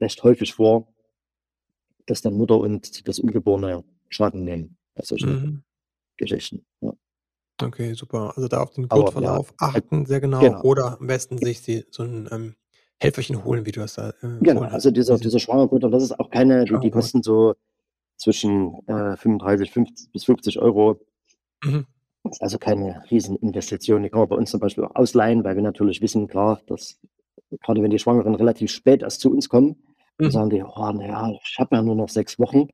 [0.00, 0.92] recht häufig vor,
[2.06, 5.62] dass dann Mutter und das Ungeborene Schaden nehmen bei solchen mhm.
[6.16, 6.64] Geschichten.
[6.80, 6.92] Ja.
[7.62, 8.32] Okay, super.
[8.36, 10.40] Also da auf den Gurtverlauf ja, achten, sehr genau.
[10.40, 10.62] genau.
[10.62, 12.54] Oder am besten sich die, so ein ähm,
[13.00, 16.30] Helferchen holen, wie du das da äh, Genau, also dieser, dieser Schwangergurt, das ist auch
[16.30, 17.54] keine, die, die kosten so
[18.16, 21.00] zwischen äh, 35 50 bis 50 Euro.
[21.62, 21.86] Mhm.
[22.24, 24.02] Das ist also keine Rieseninvestition.
[24.02, 26.98] Die kann man bei uns zum Beispiel auch ausleihen, weil wir natürlich wissen, klar, dass
[27.62, 29.68] gerade wenn die Schwangeren relativ spät erst zu uns kommen,
[30.18, 30.24] mhm.
[30.24, 32.68] dann sagen die, oh, naja, ich habe ja nur noch sechs Wochen.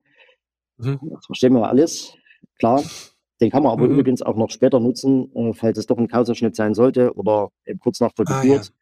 [0.79, 0.99] Mhm.
[1.03, 2.15] Das verstehen wir alles.
[2.59, 2.83] Klar,
[3.41, 3.99] den kann man aber mhm.
[3.99, 7.81] übrigens auch noch später nutzen, äh, falls es doch ein Kaiserschnitt sein sollte oder eben
[7.81, 8.73] kurz nach der ah, Geburt.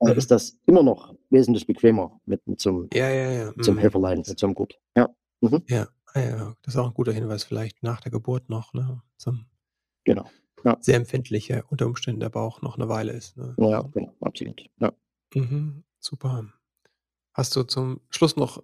[0.00, 0.08] Ja.
[0.08, 0.18] Äh, mhm.
[0.18, 3.78] ist das immer noch wesentlich bequemer mit, mit zum, ja, ja, zum mhm.
[3.78, 4.78] Helferlein, mit zum Gut.
[4.94, 5.08] Ja.
[5.40, 5.62] Mhm.
[5.68, 5.88] Ja.
[6.12, 9.02] Ah, ja, das ist auch ein guter Hinweis, vielleicht nach der Geburt noch, ne?
[9.18, 9.46] Zum
[10.06, 10.24] Genau.
[10.64, 10.78] Ja.
[10.80, 13.36] Sehr empfindlich, unter Umständen der Bauch noch eine Weile ist.
[13.36, 13.54] Ne?
[13.58, 14.64] Ja, genau, absolut.
[14.80, 14.92] Ja.
[15.34, 16.46] Mhm, super.
[17.34, 18.58] Hast du zum Schluss noch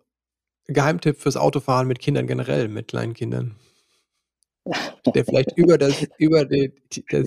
[0.67, 3.57] einen Geheimtipp fürs Autofahren mit Kindern generell, mit kleinen Kindern?
[5.15, 6.73] Der vielleicht über das, über die,
[7.11, 7.27] das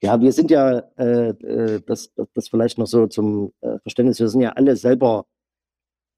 [0.00, 4.28] ja, wir sind ja, äh, äh, das, das vielleicht noch so zum äh, Verständnis, wir
[4.28, 5.26] sind ja alle selber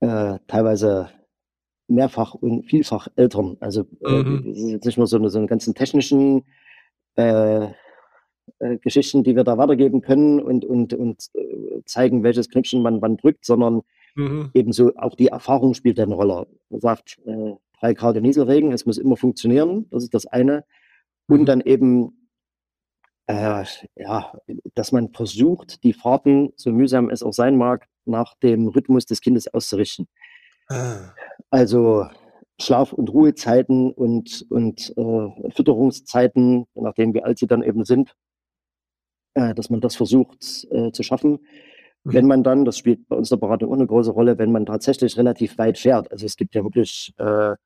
[0.01, 1.11] äh, teilweise
[1.89, 3.57] mehrfach und vielfach Eltern.
[3.61, 4.53] Also äh, mhm.
[4.55, 6.45] äh, jetzt nicht nur so eine, so eine ganzen technischen
[7.17, 7.65] äh,
[8.59, 13.03] äh, Geschichten, die wir da weitergeben können und, und, und äh, zeigen, welches Knöpfchen man
[13.03, 13.83] wann drückt, sondern
[14.15, 14.51] Mhm.
[14.55, 16.47] Ebenso auch die Erfahrung spielt eine Rolle.
[16.71, 20.65] Man sagt, äh, drei Grad Nieselregen, es muss immer funktionieren, das ist das eine.
[21.27, 21.47] Und mhm.
[21.47, 22.29] dann eben,
[23.27, 23.65] äh,
[23.97, 24.33] ja,
[24.75, 29.21] dass man versucht, die Fahrten, so mühsam es auch sein mag, nach dem Rhythmus des
[29.21, 30.09] Kindes auszurichten.
[30.69, 31.13] Ah.
[31.51, 32.07] Also
[32.61, 38.15] Schlaf- und Ruhezeiten und, und äh, Fütterungszeiten, nachdem wie alt sie dann eben sind,
[39.35, 41.41] äh, dass man das versucht äh, zu schaffen.
[42.05, 42.13] Mhm.
[42.13, 44.67] Wenn man dann, das spielt bei uns der Beratung auch eine große Rolle, wenn man
[44.67, 46.11] tatsächlich relativ weit fährt.
[46.13, 47.57] Also es gibt ja wirklich äh,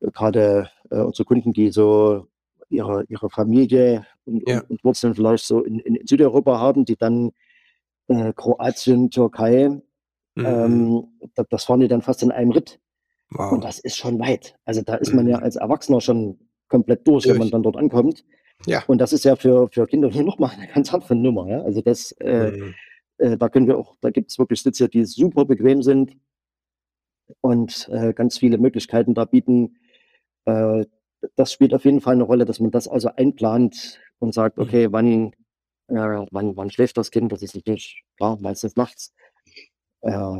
[0.00, 2.26] gerade äh, unsere Kunden, die so
[2.70, 4.62] ihre, ihre Familie und, ja.
[4.68, 7.32] und, Wurzeln vielleicht so in, in, Südeuropa haben, die dann
[8.08, 9.82] äh, Kroatien, Türkei,
[10.34, 10.46] mhm.
[10.46, 11.04] ähm,
[11.34, 12.80] das, das fahren die dann fast in einem Ritt.
[13.30, 13.52] Wow.
[13.52, 14.56] Und das ist schon weit.
[14.64, 15.44] Also da ist man ja mhm.
[15.44, 17.34] als Erwachsener schon komplett durch, durch.
[17.34, 18.24] wenn man dann dort ankommt.
[18.66, 18.84] Ja.
[18.86, 21.48] Und das ist ja für, für Kinder hier nochmal eine ganz andere Nummer.
[21.48, 21.62] Ja?
[21.62, 22.74] Also das, äh, mhm.
[23.18, 26.16] äh, da können wir auch, da gibt es wirklich Sitze, die super bequem sind
[27.40, 29.76] und äh, ganz viele Möglichkeiten da bieten.
[30.44, 30.84] Äh,
[31.36, 34.64] das spielt auf jeden Fall eine Rolle, dass man das also einplant und sagt, mhm.
[34.64, 35.32] okay, wann,
[35.86, 37.32] wann, wann schläft das Kind?
[37.32, 39.14] Das ist natürlich klar, meistens nachts.
[40.02, 40.38] Äh,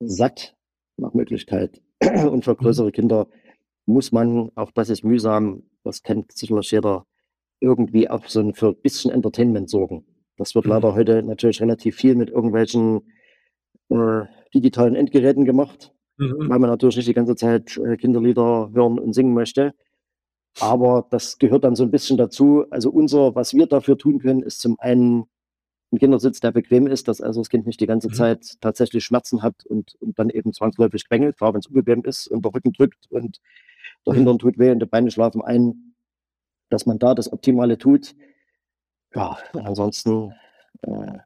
[0.00, 0.56] satt
[0.96, 1.80] nach Möglichkeit.
[2.00, 2.58] Und für mhm.
[2.58, 3.28] größere Kinder
[3.86, 7.06] muss man, auch das ist mühsam, das kennt sicherlich jeder,
[7.60, 10.04] irgendwie auch so ein, für ein bisschen Entertainment sorgen.
[10.36, 10.72] Das wird mhm.
[10.72, 13.02] leider heute natürlich relativ viel mit irgendwelchen
[13.88, 14.22] äh,
[14.54, 16.48] digitalen Endgeräten gemacht, mhm.
[16.48, 19.74] weil man natürlich nicht die ganze Zeit äh, Kinderlieder hören und singen möchte.
[20.60, 22.64] Aber das gehört dann so ein bisschen dazu.
[22.70, 25.24] Also unser, was wir dafür tun können, ist zum einen
[25.92, 28.14] ein Kindersitz, der bequem ist, dass also das Kind nicht die ganze mhm.
[28.14, 32.26] Zeit tatsächlich Schmerzen hat und, und dann eben zwangsläufig quengelt, klar, wenn es unbequem ist
[32.28, 33.40] und der Rücken drückt und
[34.06, 34.14] der.
[34.14, 35.94] Hintern tut weh und die Beine schlafen ein,
[36.70, 38.14] dass man da das Optimale tut.
[39.14, 40.34] Ja, ansonsten
[40.80, 41.18] äh,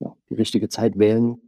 [0.00, 1.38] ja, die richtige Zeit wählen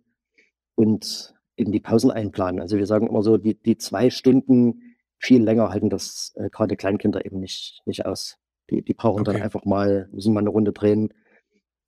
[0.74, 2.60] und eben die Pausen einplanen.
[2.60, 6.76] Also wir sagen immer so, die, die zwei Stunden viel länger halten das äh, gerade
[6.76, 8.36] Kleinkinder eben nicht, nicht aus.
[8.68, 9.32] Die, die brauchen okay.
[9.32, 11.14] dann einfach mal, müssen mal eine Runde drehen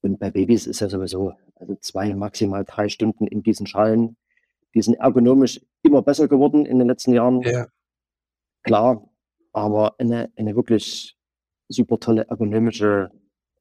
[0.00, 4.16] und bei Babys ist ja sowieso, also zwei, maximal drei Stunden in diesen Schalen.
[4.74, 7.42] Die sind ergonomisch immer besser geworden in den letzten Jahren.
[7.42, 7.66] Ja.
[8.62, 9.08] Klar,
[9.52, 11.16] aber eine, eine wirklich
[11.68, 13.10] super tolle ergonomische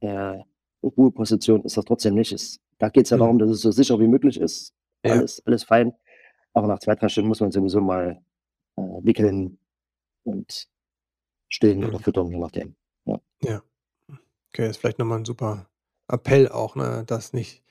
[0.01, 0.39] äh,
[0.83, 2.31] Ruheposition ist das trotzdem nicht.
[2.31, 3.21] Es, da geht es ja mhm.
[3.21, 4.73] darum, dass es so sicher wie möglich ist.
[5.03, 5.13] Ja.
[5.13, 5.93] Alles, alles fein.
[6.53, 8.21] Aber nach zwei, drei Stunden muss man sowieso mal
[8.75, 9.57] äh, wickeln
[10.23, 10.67] und
[11.49, 11.85] stillen mhm.
[11.87, 12.75] oder füttern, je nachdem.
[13.05, 13.19] Ja.
[13.41, 13.61] ja.
[14.49, 15.67] Okay, ist vielleicht nochmal ein super
[16.07, 17.63] Appell auch, ne, das nicht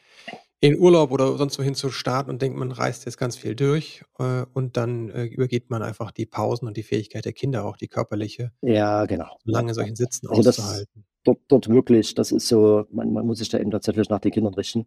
[0.61, 4.05] in Urlaub oder sonst wohin zu starten und denkt, man reist jetzt ganz viel durch
[4.19, 7.77] äh, und dann äh, übergeht man einfach die Pausen und die Fähigkeit der Kinder, auch
[7.77, 9.39] die körperliche, Ja, genau.
[9.45, 10.87] lange solchen Sitzen Also das
[11.25, 14.33] dort, dort wirklich, das ist so, man, man muss sich da eben tatsächlich nach den
[14.33, 14.87] Kindern richten,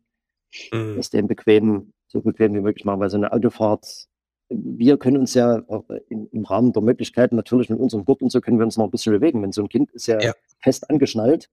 [0.73, 0.95] Mhm.
[0.97, 4.07] das dem bequem, so bequem wie möglich machen, weil so eine Autofahrt,
[4.49, 8.41] wir können uns ja auch im, Rahmen der Möglichkeiten natürlich mit unserem Gurt und so
[8.41, 9.41] können wir uns noch ein bisschen bewegen.
[9.43, 10.33] Wenn so ein Kind ist ja Ja.
[10.61, 11.49] fest angeschnallt,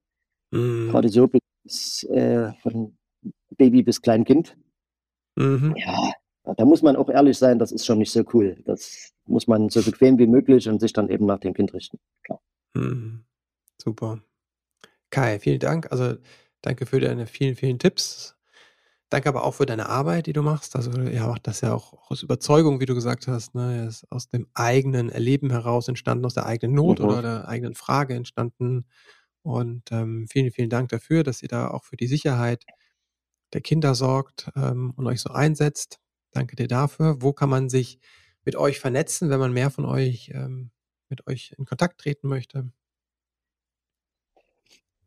[0.53, 0.91] Mhm.
[0.91, 1.29] gerade so
[2.05, 2.97] äh, von
[3.57, 4.57] Baby bis Kleinkind.
[5.37, 5.75] Mhm.
[5.77, 6.13] Ja,
[6.57, 8.63] da muss man auch ehrlich sein, das ist schon nicht so cool.
[8.65, 11.99] Das muss man so bequem wie möglich und sich dann eben nach dem Kind richten.
[12.25, 12.41] Klar.
[12.75, 13.25] Mhm.
[13.79, 14.21] Super.
[15.11, 15.91] Kai, vielen Dank.
[15.91, 16.17] Also
[16.63, 18.37] danke für deine vielen, vielen Tipps.
[19.09, 20.75] Danke aber auch für deine Arbeit, die du machst.
[20.75, 23.55] Also ja, macht das ja auch aus Überzeugung, wie du gesagt hast.
[23.55, 23.87] Ne?
[23.87, 27.05] Ist aus dem eigenen Erleben heraus entstanden, aus der eigenen Not mhm.
[27.07, 28.87] oder der eigenen Frage entstanden.
[29.47, 32.67] Und ähm, vielen, vielen Dank dafür, dass ihr da auch für die Sicherheit
[33.53, 36.01] der Kinder sorgt ähm, und euch so einsetzt.
[36.33, 37.23] Danke dir dafür.
[37.23, 38.01] Wo kann man sich
[38.45, 40.73] mit euch vernetzen, wenn man mehr von euch ähm,
[41.09, 42.73] mit euch in Kontakt treten möchte?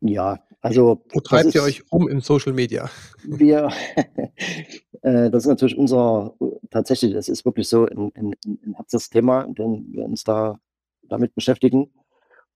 [0.00, 1.04] Ja, also.
[1.10, 2.88] Wo treibt ihr euch um in Social Media?
[3.22, 3.68] Wir,
[5.02, 6.34] äh, das ist natürlich unser,
[6.70, 10.58] tatsächlich, das ist wirklich so ein, ein, ein Herzensthema, denn wir uns da
[11.02, 11.92] damit beschäftigen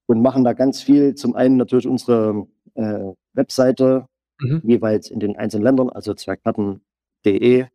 [0.06, 1.14] und machen da ganz viel.
[1.14, 4.06] Zum einen natürlich unsere äh, Webseite,
[4.40, 4.62] mhm.
[4.64, 7.66] jeweils in den einzelnen Ländern, also zwergplatten.de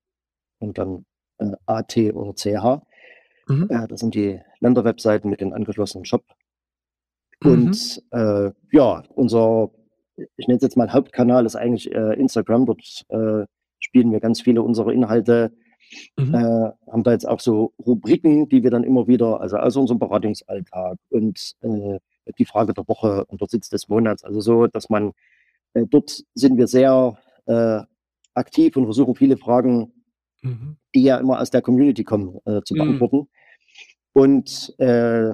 [0.60, 1.06] und dann
[1.38, 2.82] äh, AT oder CH.
[3.48, 3.68] Mhm.
[3.70, 6.24] Äh, das sind die Länderwebseiten mit dem angeschlossenen Shop.
[7.42, 7.52] Mhm.
[7.52, 9.72] Und äh, ja, unser,
[10.16, 12.66] ich nenne es jetzt mal Hauptkanal, ist eigentlich äh, Instagram.
[12.66, 13.46] Dort äh,
[13.80, 15.52] spielen wir ganz viele unserer Inhalte.
[16.18, 16.34] Mhm.
[16.34, 20.00] Äh, haben da jetzt auch so Rubriken, die wir dann immer wieder, also aus unserem
[20.00, 22.00] Beratungsalltag und äh,
[22.38, 24.24] die Frage der Woche und der Sitz des Monats.
[24.24, 25.14] Also so, dass man
[25.74, 27.82] äh, dort sind wir sehr äh,
[28.34, 29.94] aktiv und versuchen viele Fragen,
[30.42, 30.78] mhm.
[30.94, 32.80] die ja immer aus der Community kommen, äh, zu mhm.
[32.80, 33.18] beantworten.
[33.18, 33.28] Mhm.
[34.14, 35.30] Und äh,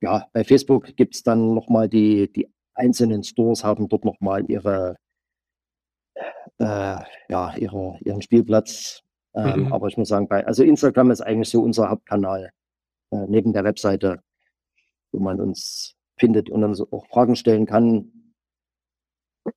[0.00, 4.96] ja, bei Facebook gibt es dann nochmal die, die einzelnen Stores haben dort nochmal ihre,
[6.58, 9.02] äh, ja, ihre, ihren Spielplatz
[9.34, 9.72] Ähm, mhm.
[9.72, 12.50] Aber ich muss sagen, bei, also Instagram ist eigentlich so unser Hauptkanal
[13.12, 14.20] äh, neben der Webseite,
[15.10, 18.12] wo man uns findet und dann auch Fragen stellen kann,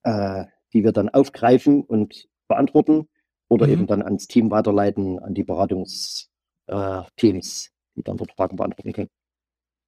[0.02, 3.08] äh, die wir dann aufgreifen und beantworten
[3.48, 3.72] oder mhm.
[3.72, 6.28] eben dann ans Team weiterleiten, an die Beratungsteams,
[6.66, 9.10] äh, die dann dort Fragen beantworten können.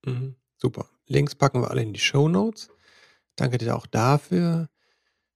[0.06, 0.36] Mhm.
[0.56, 0.86] Super.
[1.08, 2.70] Links packen wir alle in die Show Notes.
[3.34, 4.68] Danke dir auch dafür.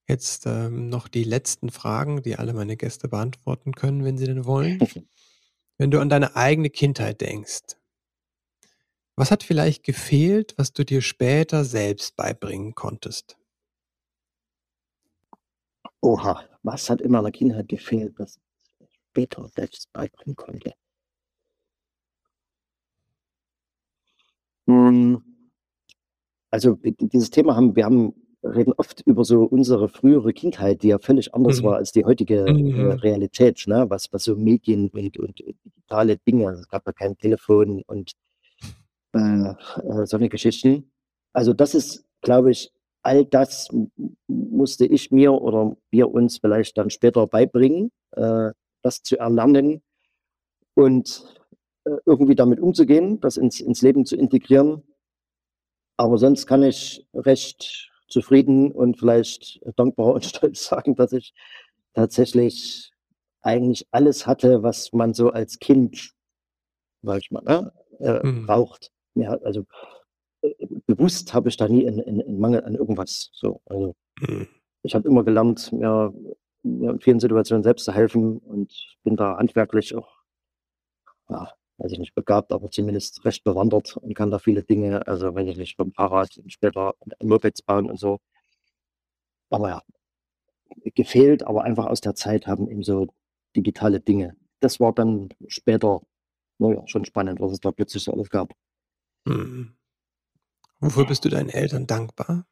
[0.06, 4.44] Jetzt ähm, noch die letzten Fragen, die alle meine Gäste beantworten können, wenn sie denn
[4.44, 4.78] wollen.
[5.78, 7.76] Wenn du an deine eigene Kindheit denkst,
[9.16, 13.36] was hat vielleicht gefehlt, was du dir später selbst beibringen konntest?
[16.00, 18.38] Oha, was hat in meiner Kindheit gefehlt, was
[18.80, 20.72] ich später selbst beibringen konnte?
[24.66, 25.22] Hm,
[26.50, 30.98] also dieses Thema haben wir haben reden oft über so unsere frühere Kindheit, die ja
[30.98, 31.66] völlig anders mhm.
[31.66, 32.90] war als die heutige äh, mhm.
[32.90, 33.86] Realität, ne?
[33.88, 38.12] was, was so Medien und, und digitale Dinge, es gab ja kein Telefon und
[39.12, 39.54] äh,
[40.06, 40.90] so eine Geschichten.
[41.32, 43.68] Also das ist, glaube ich, all das
[44.28, 48.50] musste ich mir oder wir uns vielleicht dann später beibringen, äh,
[48.82, 49.82] das zu erlernen
[50.74, 51.24] und
[51.84, 54.82] äh, irgendwie damit umzugehen, das ins, ins Leben zu integrieren.
[55.96, 61.34] Aber sonst kann ich recht zufrieden und vielleicht dankbar und stolz sagen, dass ich
[61.94, 62.92] tatsächlich
[63.42, 66.12] eigentlich alles hatte, was man so als Kind,
[67.02, 68.46] sag ich mal, ne, äh, mhm.
[68.46, 68.92] braucht.
[69.14, 69.64] Ja, also
[70.42, 70.54] äh,
[70.86, 73.30] bewusst habe ich da nie einen Mangel an irgendwas.
[73.32, 74.48] So, also mhm.
[74.82, 76.12] ich habe immer gelernt, mir,
[76.62, 78.72] mir in vielen Situationen selbst zu helfen und
[79.04, 80.10] bin da handwerklich auch,
[81.28, 85.34] ja, weiß ich nicht, begabt, aber zumindest recht bewandert und kann da viele Dinge, also
[85.34, 88.20] wenn ich nicht vom Fahrrad später Mopeds bauen und so.
[89.50, 89.82] Aber ja,
[90.94, 93.08] gefehlt, aber einfach aus der Zeit haben eben so
[93.56, 94.36] digitale Dinge.
[94.60, 96.00] Das war dann später,
[96.58, 98.54] naja, schon spannend, was es da plötzlich so alles gab.
[99.24, 99.76] Mhm.
[100.80, 102.46] Wofür bist du deinen Eltern dankbar?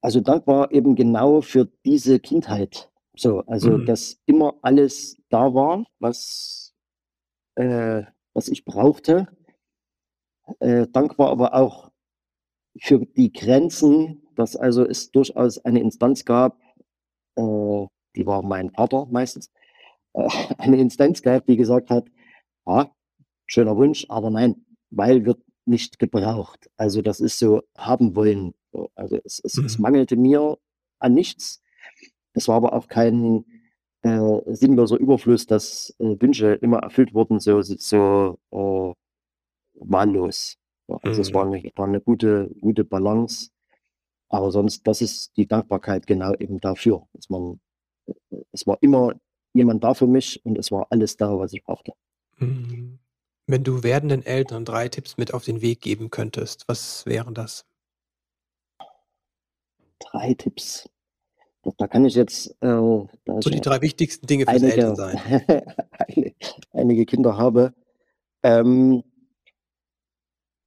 [0.00, 2.90] Also dankbar eben genau für diese Kindheit.
[3.16, 3.86] So, also mhm.
[3.86, 6.74] dass immer alles da war, was,
[7.54, 8.02] äh,
[8.34, 9.28] was ich brauchte.
[10.60, 11.90] Äh, dankbar aber auch
[12.78, 16.60] für die Grenzen, dass also es durchaus eine Instanz gab,
[17.36, 17.86] äh,
[18.16, 19.50] die war mein Vater meistens,
[20.12, 22.06] äh, eine Instanz gab, die gesagt hat,
[22.66, 22.90] ah,
[23.46, 26.70] schöner Wunsch, aber nein, weil wird nicht gebraucht.
[26.76, 28.54] Also das ist so haben wollen.
[28.94, 29.64] Also es, es, mhm.
[29.66, 30.58] es mangelte mir
[30.98, 31.62] an nichts.
[32.32, 33.44] Es war aber auch kein
[34.02, 38.94] äh, sinnloser Überfluss, dass äh, Wünsche immer erfüllt wurden, so, so äh,
[39.74, 40.58] wahllos.
[40.88, 41.20] Also mhm.
[41.20, 43.50] es war eine, war eine gute, gute Balance.
[44.28, 47.06] Aber sonst, das ist die Dankbarkeit genau eben dafür.
[47.12, 47.60] Dass man,
[48.52, 49.14] es war immer
[49.52, 51.92] jemand da für mich und es war alles da, was ich brauchte.
[52.38, 52.98] Mhm.
[53.46, 57.64] Wenn du werdenden Eltern drei Tipps mit auf den Weg geben könntest, was wären das?
[60.00, 60.88] Drei Tipps.
[61.78, 62.50] Da kann ich jetzt.
[62.60, 63.08] Äh, so
[63.50, 65.20] die drei wichtigsten Dinge fürs einige, Elternsein.
[66.72, 67.74] einige Kinder habe.
[68.42, 69.02] Ähm,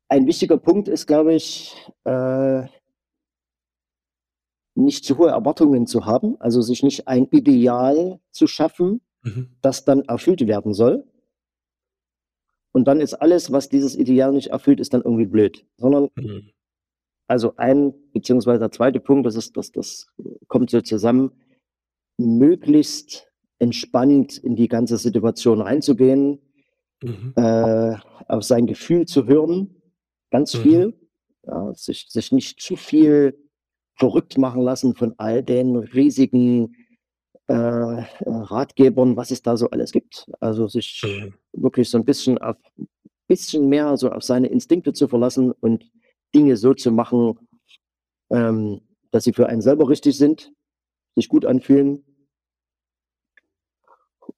[0.09, 2.63] ein wichtiger Punkt ist, glaube ich, äh,
[4.75, 9.55] nicht zu hohe Erwartungen zu haben, also sich nicht ein Ideal zu schaffen, mhm.
[9.61, 11.05] das dann erfüllt werden soll.
[12.71, 15.65] Und dann ist alles, was dieses Ideal nicht erfüllt, ist dann irgendwie blöd.
[15.77, 16.51] Sondern, mhm.
[17.27, 20.07] also ein, beziehungsweise der zweite Punkt, das ist, das, das
[20.47, 21.31] kommt so zusammen,
[22.17, 26.39] möglichst entspannt in die ganze Situation reinzugehen,
[27.01, 27.33] mhm.
[27.35, 27.95] äh,
[28.27, 29.75] auf sein Gefühl zu hören,
[30.31, 30.61] ganz mhm.
[30.61, 30.93] viel,
[31.45, 33.37] ja, sich, sich nicht zu viel
[33.95, 36.75] verrückt machen lassen von all den riesigen
[37.51, 40.29] Ratgebern, was es da so alles gibt.
[40.39, 41.33] Also sich mhm.
[41.53, 42.57] wirklich so ein bisschen auf
[43.29, 45.89] bisschen mehr so auf seine Instinkte zu verlassen und
[46.35, 47.39] Dinge so zu machen,
[48.31, 48.81] ähm,
[49.11, 50.51] dass sie für einen selber richtig sind,
[51.15, 52.03] sich gut anfühlen.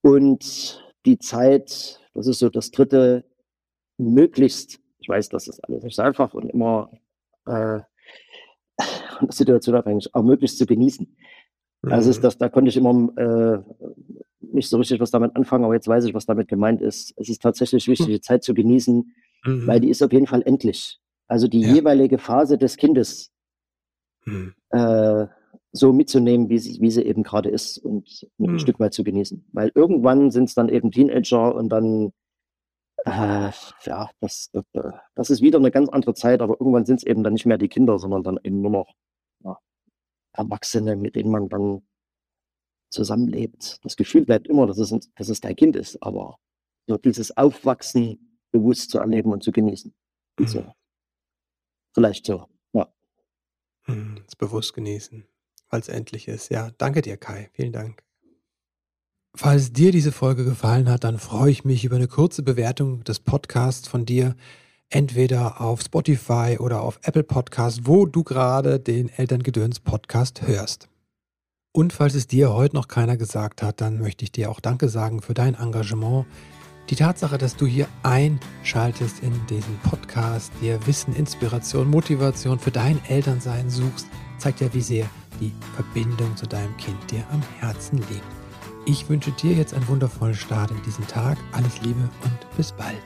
[0.01, 3.23] Und die Zeit, das ist so das dritte,
[3.97, 6.91] möglichst, ich weiß, das ist alles nicht so einfach und immer
[7.45, 7.79] äh,
[9.17, 11.15] von der Situation abhängig, auch möglichst zu genießen.
[11.83, 12.23] Also ist mhm.
[12.23, 13.59] das, da konnte ich immer äh,
[14.39, 17.13] nicht so richtig was damit anfangen, aber jetzt weiß ich, was damit gemeint ist.
[17.17, 18.13] Es ist tatsächlich wichtig, hm.
[18.13, 19.13] die Zeit zu genießen,
[19.45, 19.67] mhm.
[19.67, 20.99] weil die ist auf jeden Fall endlich.
[21.27, 21.73] Also die ja.
[21.73, 23.31] jeweilige Phase des Kindes
[24.25, 24.53] mhm.
[24.69, 25.27] äh,
[25.71, 28.59] so mitzunehmen, wie sie, wie sie eben gerade ist und ein mhm.
[28.59, 29.45] Stück weit zu genießen.
[29.53, 32.11] Weil irgendwann sind es dann eben Teenager und dann,
[33.05, 33.51] äh,
[33.83, 34.51] ja, das,
[35.15, 37.57] das ist wieder eine ganz andere Zeit, aber irgendwann sind es eben dann nicht mehr
[37.57, 38.93] die Kinder, sondern dann eben nur noch
[40.33, 41.81] Erwachsene, mit denen man dann
[42.89, 43.79] zusammenlebt.
[43.83, 46.37] Das Gefühl bleibt immer, dass es, dass es dein Kind ist, aber
[46.87, 49.93] so dieses Aufwachsen bewusst zu erleben und zu genießen.
[50.39, 50.47] Mhm.
[50.47, 50.73] So.
[51.93, 52.93] Vielleicht so, ja.
[53.87, 55.25] Mhm, das bewusst genießen,
[55.69, 56.49] weil es endlich ist.
[56.49, 57.49] Ja, danke dir, Kai.
[57.53, 58.03] Vielen Dank.
[59.33, 63.21] Falls dir diese Folge gefallen hat, dann freue ich mich über eine kurze Bewertung des
[63.21, 64.35] Podcasts von dir,
[64.91, 70.87] entweder auf Spotify oder auf Apple Podcast, wo du gerade den Elterngedöns Podcast hörst.
[71.73, 74.89] Und falls es dir heute noch keiner gesagt hat, dann möchte ich dir auch Danke
[74.89, 76.25] sagen für dein Engagement.
[76.89, 82.99] Die Tatsache, dass du hier einschaltest in diesen Podcast, dir Wissen, Inspiration, Motivation für dein
[83.07, 85.05] Elternsein suchst, zeigt ja, wie sehr
[85.39, 88.25] die Verbindung zu deinem Kind dir am Herzen liegt.
[88.85, 91.37] Ich wünsche dir jetzt einen wundervollen Start in diesen Tag.
[91.53, 93.01] Alles Liebe und bis bald.